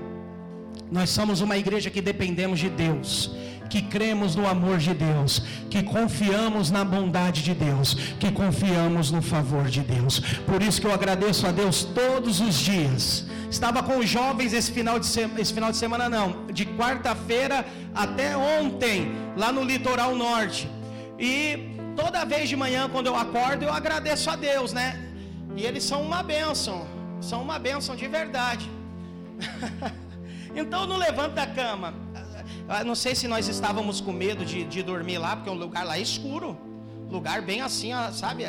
Nós 0.92 1.10
somos 1.10 1.42
uma 1.42 1.58
igreja 1.58 1.90
que 1.90 2.02
dependemos 2.02 2.60
de 2.60 2.70
Deus 2.70 3.32
que 3.70 3.82
cremos 3.84 4.36
no 4.36 4.48
amor 4.48 4.80
de 4.80 4.94
Deus, 4.94 5.44
que 5.70 5.84
confiamos 5.84 6.72
na 6.72 6.84
bondade 6.84 7.44
de 7.44 7.54
Deus, 7.54 7.94
que 8.20 8.32
confiamos 8.32 9.12
no 9.12 9.22
favor 9.22 9.66
de 9.66 9.82
Deus. 9.82 10.20
Por 10.48 10.62
isso 10.62 10.82
que 10.82 10.88
eu 10.88 10.94
agradeço 10.94 11.46
a 11.46 11.52
Deus 11.52 11.84
todos 11.84 12.42
os 12.42 12.56
dias. 12.56 13.26
Estava 13.50 13.82
com 13.82 13.98
os 13.98 14.08
jovens 14.08 14.54
esse 14.54 14.72
final 14.72 15.00
de, 15.00 15.08
semana, 15.08 15.42
esse 15.42 15.54
final 15.54 15.72
de 15.72 15.78
semana 15.78 16.08
não, 16.08 16.46
de 16.48 16.66
quarta-feira 16.66 17.66
até 17.94 18.38
ontem, 18.38 19.12
lá 19.36 19.52
no 19.52 19.64
litoral 19.64 20.16
norte. 20.16 20.70
E 21.18 21.76
toda 21.96 22.24
vez 22.26 22.48
de 22.48 22.56
manhã 22.56 22.88
quando 22.88 23.08
eu 23.08 23.16
acordo, 23.16 23.64
eu 23.64 23.74
agradeço 23.74 24.30
a 24.30 24.36
Deus, 24.36 24.72
né? 24.72 24.88
E 25.56 25.66
eles 25.66 25.84
são 25.84 26.02
uma 26.04 26.22
bênção, 26.22 26.88
são 27.20 27.42
uma 27.42 27.58
bênção 27.58 27.96
de 27.96 28.08
verdade. 28.08 28.70
então 30.56 30.86
não 30.86 30.98
levanta 30.98 31.34
da 31.34 31.48
cama. 31.48 31.94
Eu 32.80 32.86
não 32.86 32.96
sei 32.96 33.16
se 33.16 33.28
nós 33.28 33.48
estávamos 33.48 34.00
com 34.00 34.12
medo 34.12 34.46
de, 34.46 34.64
de 34.64 34.84
dormir 34.84 35.18
lá, 35.18 35.36
porque 35.36 35.50
o 35.50 35.56
lugar 35.56 35.84
lá 35.86 35.98
é 35.98 36.02
escuro. 36.02 36.56
Lugar 37.10 37.42
bem 37.42 37.62
assim, 37.62 37.90
sabe? 38.14 38.46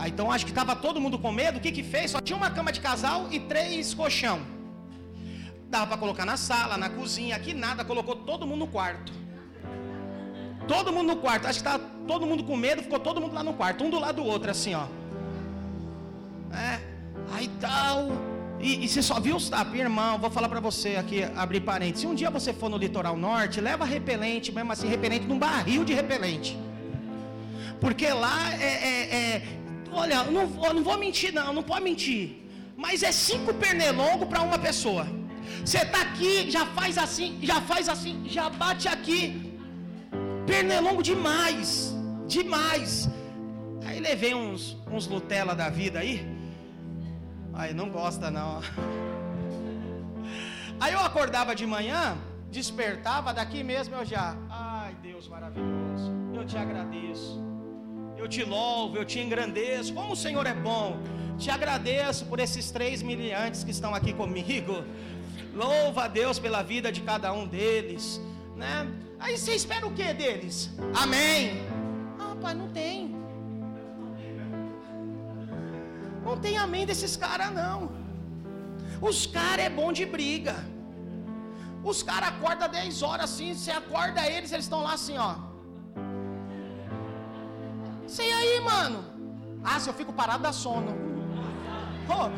Ah, 0.00 0.08
então 0.08 0.32
acho 0.32 0.46
que 0.46 0.50
estava 0.50 0.74
todo 0.74 0.98
mundo 0.98 1.18
com 1.18 1.30
medo. 1.30 1.58
O 1.58 1.60
que 1.60 1.70
que 1.70 1.82
fez? 1.82 2.10
Só 2.10 2.22
tinha 2.22 2.34
uma 2.34 2.50
cama 2.50 2.72
de 2.72 2.80
casal 2.80 3.28
e 3.30 3.38
três 3.38 3.92
colchão. 3.92 4.40
Dava 5.68 5.88
para 5.88 5.98
colocar 5.98 6.24
na 6.24 6.38
sala, 6.38 6.78
na 6.78 6.88
cozinha, 6.88 7.36
aqui 7.36 7.52
nada, 7.52 7.84
colocou 7.84 8.16
todo 8.16 8.46
mundo 8.46 8.60
no 8.60 8.66
quarto. 8.66 9.12
Todo 10.66 10.90
mundo 10.90 11.08
no 11.08 11.16
quarto. 11.16 11.46
Acho 11.46 11.62
que 11.62 11.68
estava 11.68 11.84
todo 12.08 12.24
mundo 12.24 12.42
com 12.44 12.56
medo, 12.56 12.82
ficou 12.82 12.98
todo 12.98 13.20
mundo 13.20 13.34
lá 13.34 13.44
no 13.44 13.52
quarto, 13.52 13.84
um 13.84 13.90
do 13.90 14.00
lado 14.00 14.22
do 14.22 14.24
outro, 14.24 14.50
assim, 14.50 14.74
ó. 14.74 14.86
É. 16.56 16.80
Aí 17.34 17.48
tal. 17.60 18.08
E, 18.58 18.82
e 18.82 18.88
você 18.88 19.02
só 19.02 19.20
viu 19.20 19.36
os 19.36 19.50
tapas, 19.50 19.78
irmão. 19.78 20.18
Vou 20.18 20.30
falar 20.30 20.48
para 20.48 20.60
você 20.60 20.96
aqui, 20.96 21.24
abrir 21.36 21.60
parênteses. 21.60 22.00
Se 22.00 22.06
um 22.06 22.14
dia 22.14 22.30
você 22.30 22.54
for 22.54 22.70
no 22.70 22.78
litoral 22.78 23.18
norte, 23.18 23.60
leva 23.60 23.84
repelente, 23.84 24.50
mesmo 24.50 24.72
assim, 24.72 24.88
repelente 24.88 25.26
num 25.26 25.38
barril 25.38 25.84
de 25.84 25.92
repelente. 25.92 26.58
Porque 27.78 28.08
lá 28.08 28.54
é. 28.54 28.64
é, 28.64 29.16
é 29.16 29.60
olha, 29.92 30.24
não, 30.24 30.46
não 30.46 30.82
vou 30.82 30.98
mentir, 30.98 31.32
não, 31.32 31.52
não 31.52 31.62
pode 31.62 31.84
mentir. 31.84 32.36
Mas 32.76 33.02
é 33.02 33.12
cinco 33.12 33.52
pernilongos 33.54 34.28
para 34.28 34.42
uma 34.42 34.58
pessoa. 34.58 35.06
Você 35.64 35.78
está 35.78 36.00
aqui, 36.00 36.50
já 36.50 36.64
faz 36.66 36.96
assim, 36.96 37.38
já 37.42 37.60
faz 37.60 37.88
assim, 37.88 38.22
já 38.26 38.48
bate 38.48 38.88
aqui. 38.88 39.58
Pernilongo 40.46 41.02
demais, 41.02 41.94
demais. 42.26 43.08
Aí 43.84 44.00
levei 44.00 44.34
uns, 44.34 44.76
uns 44.90 45.06
Nutella 45.06 45.54
da 45.54 45.68
vida 45.68 45.98
aí. 45.98 46.26
Aí 47.52 47.74
não 47.74 47.90
gosta 47.90 48.30
não. 48.30 48.60
Aí 50.80 50.94
eu 50.94 51.00
acordava 51.00 51.54
de 51.54 51.66
manhã, 51.66 52.16
despertava 52.50 53.34
daqui 53.34 53.62
mesmo 53.62 53.94
eu 53.96 54.04
já, 54.04 54.34
ai 54.48 54.96
Deus 55.02 55.28
maravilhoso, 55.28 56.10
eu 56.34 56.46
te 56.46 56.56
agradeço. 56.56 57.49
Eu 58.20 58.28
te 58.34 58.42
louvo, 58.44 58.96
eu 59.00 59.04
te 59.12 59.18
engrandeço. 59.24 59.94
Como 59.98 60.12
o 60.12 60.20
Senhor 60.24 60.46
é 60.46 60.56
bom. 60.68 60.86
Te 61.42 61.50
agradeço 61.56 62.22
por 62.30 62.38
esses 62.38 62.70
três 62.76 63.02
miliantes 63.10 63.64
que 63.64 63.72
estão 63.76 63.92
aqui 63.98 64.12
comigo. 64.12 64.74
Louva 65.62 66.04
a 66.04 66.08
Deus 66.20 66.38
pela 66.38 66.62
vida 66.72 66.88
de 66.96 67.00
cada 67.10 67.32
um 67.32 67.46
deles, 67.46 68.20
né? 68.62 68.76
Aí 69.18 69.38
você 69.38 69.54
espera 69.60 69.86
o 69.86 69.92
que 69.98 70.12
deles? 70.22 70.56
Amém. 71.02 71.62
Ah, 72.18 72.36
pai, 72.42 72.54
não 72.54 72.68
tem. 72.80 73.16
Não 76.26 76.36
tem 76.44 76.56
amém 76.66 76.84
desses 76.90 77.16
caras, 77.16 77.50
não. 77.62 77.90
Os 79.00 79.26
caras 79.26 79.64
é 79.64 79.70
bom 79.70 79.90
de 79.98 80.04
briga. 80.04 80.56
Os 81.82 82.02
caras 82.02 82.28
acordam 82.34 82.68
10 82.68 83.02
horas 83.02 83.30
assim, 83.30 83.54
você 83.54 83.70
acorda 83.70 84.26
eles, 84.34 84.52
eles 84.52 84.66
estão 84.66 84.82
lá 84.82 84.92
assim, 84.92 85.16
ó. 85.16 85.49
Sei 88.16 88.30
aí, 88.32 88.60
mano. 88.60 89.04
Ah, 89.62 89.78
se 89.78 89.88
eu 89.88 89.94
fico 89.94 90.12
parado 90.12 90.42
dá 90.42 90.52
sono. 90.52 90.92
Oh, 92.08 92.28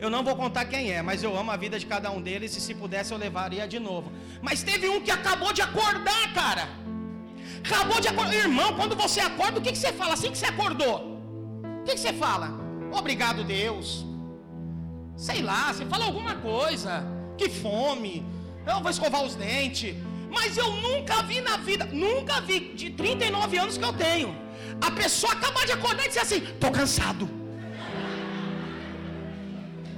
eu 0.00 0.08
não 0.08 0.24
vou 0.24 0.34
contar 0.36 0.64
quem 0.64 0.90
é, 0.90 1.02
mas 1.02 1.22
eu 1.22 1.36
amo 1.36 1.50
a 1.50 1.56
vida 1.56 1.78
de 1.78 1.86
cada 1.86 2.10
um 2.10 2.20
deles 2.20 2.56
e 2.56 2.60
se 2.60 2.74
pudesse 2.74 3.12
eu 3.12 3.18
levaria 3.18 3.68
de 3.68 3.78
novo. 3.78 4.10
Mas 4.40 4.62
teve 4.62 4.88
um 4.88 5.00
que 5.02 5.10
acabou 5.10 5.52
de 5.52 5.60
acordar, 5.60 6.32
cara. 6.32 6.68
Acabou 7.64 8.00
de 8.00 8.08
acordar. 8.08 8.34
Irmão, 8.34 8.74
quando 8.74 8.96
você 8.96 9.20
acorda, 9.20 9.58
o 9.58 9.62
que, 9.62 9.72
que 9.72 9.78
você 9.78 9.92
fala 9.92 10.14
assim 10.14 10.30
que 10.30 10.38
você 10.38 10.46
acordou? 10.46 10.96
O 11.80 11.84
que, 11.84 11.92
que 11.92 12.00
você 12.00 12.14
fala? 12.14 12.48
Obrigado, 12.90 13.44
Deus. 13.44 14.06
Sei 15.14 15.42
lá, 15.42 15.72
você 15.72 15.84
fala 15.84 16.06
alguma 16.06 16.36
coisa. 16.36 17.04
Que 17.36 17.50
fome. 17.50 18.24
Eu 18.66 18.80
vou 18.80 18.90
escovar 18.90 19.22
os 19.22 19.34
dentes. 19.34 19.94
Mas 20.30 20.56
eu 20.56 20.70
nunca 20.70 21.22
vi 21.22 21.40
na 21.40 21.56
vida, 21.58 21.84
nunca 21.86 22.40
vi, 22.40 22.74
de 22.74 22.90
39 22.90 23.56
anos 23.56 23.78
que 23.78 23.84
eu 23.84 23.92
tenho, 23.92 24.36
a 24.80 24.90
pessoa 24.90 25.32
acabar 25.32 25.64
de 25.66 25.72
acordar 25.72 26.04
e 26.04 26.08
dizer 26.08 26.20
assim: 26.20 26.42
estou 26.42 26.70
cansado. 26.70 27.28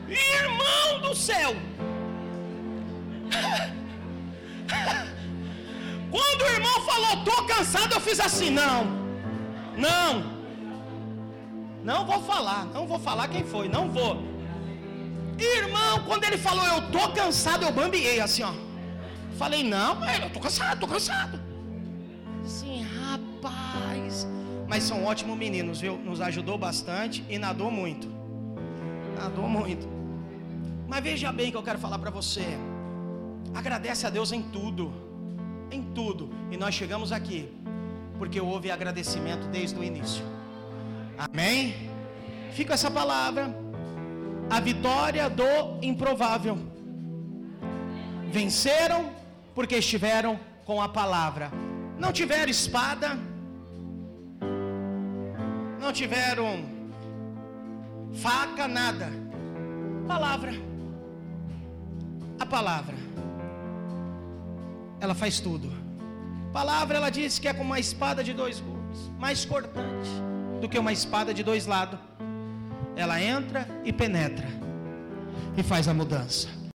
Irmão 0.08 1.00
do 1.00 1.14
céu! 1.14 1.54
Quando 6.10 6.42
o 6.42 6.48
irmão 6.48 6.80
falou, 6.82 7.18
estou 7.18 7.44
cansado, 7.46 7.92
eu 7.94 8.00
fiz 8.00 8.20
assim: 8.20 8.50
não, 8.50 8.84
não, 9.76 10.32
não 11.82 12.06
vou 12.06 12.22
falar, 12.22 12.66
não 12.66 12.86
vou 12.86 12.98
falar 12.98 13.28
quem 13.28 13.44
foi, 13.44 13.68
não 13.68 13.90
vou. 13.90 14.22
Irmão, 15.38 16.02
quando 16.06 16.24
ele 16.24 16.38
falou, 16.38 16.64
eu 16.66 16.78
estou 16.78 17.12
cansado, 17.12 17.64
eu 17.64 17.72
bambiei 17.72 18.20
assim, 18.20 18.42
ó. 18.42 18.52
Falei, 19.36 19.62
não, 19.62 20.02
eu 20.04 20.28
estou 20.28 20.40
cansado, 20.40 20.74
estou 20.74 20.88
cansado. 20.88 21.38
Sim, 22.42 22.86
rapaz. 23.00 24.26
Mas 24.68 24.82
são 24.82 25.04
ótimos 25.04 25.36
meninos, 25.36 25.80
viu? 25.80 25.96
Nos 25.96 26.20
ajudou 26.20 26.58
bastante 26.58 27.24
e 27.28 27.38
nadou 27.38 27.70
muito. 27.70 28.08
Nadou 29.16 29.48
muito. 29.48 29.88
Mas 30.88 31.02
veja 31.02 31.32
bem 31.32 31.50
que 31.50 31.56
eu 31.56 31.62
quero 31.62 31.78
falar 31.78 31.98
para 31.98 32.10
você. 32.10 32.44
Agradece 33.54 34.06
a 34.06 34.10
Deus 34.10 34.32
em 34.32 34.42
tudo. 34.42 34.92
Em 35.70 35.82
tudo. 35.82 36.30
E 36.50 36.56
nós 36.56 36.74
chegamos 36.74 37.12
aqui 37.12 37.52
porque 38.18 38.40
houve 38.40 38.70
agradecimento 38.70 39.46
desde 39.48 39.78
o 39.78 39.84
início. 39.84 40.24
Amém? 41.18 41.90
Fica 42.52 42.74
essa 42.74 42.90
palavra. 42.90 43.54
A 44.48 44.60
vitória 44.60 45.28
do 45.28 45.78
improvável. 45.82 46.58
Venceram 48.30 49.10
porque 49.54 49.76
estiveram 49.76 50.38
com 50.64 50.80
a 50.80 50.88
palavra. 50.88 51.50
Não 51.98 52.12
tiveram 52.12 52.50
espada, 52.50 53.18
não 55.86 55.92
tiveram 55.92 56.64
faca, 58.14 58.66
nada. 58.66 59.08
Palavra. 60.08 60.52
A 62.40 62.44
palavra. 62.44 62.96
Ela 65.00 65.14
faz 65.14 65.38
tudo. 65.38 65.70
palavra 66.52 66.96
ela 66.96 67.10
diz 67.10 67.38
que 67.38 67.46
é 67.46 67.52
como 67.52 67.70
uma 67.70 67.78
espada 67.78 68.24
de 68.24 68.32
dois 68.32 68.58
gumes, 68.58 68.98
mais 69.16 69.44
cortante 69.44 70.10
do 70.60 70.68
que 70.68 70.76
uma 70.76 70.92
espada 70.92 71.32
de 71.32 71.44
dois 71.44 71.66
lados. 71.66 72.00
Ela 72.96 73.22
entra 73.22 73.68
e 73.84 73.92
penetra 73.92 74.48
e 75.56 75.62
faz 75.62 75.86
a 75.86 75.94
mudança. 75.94 76.65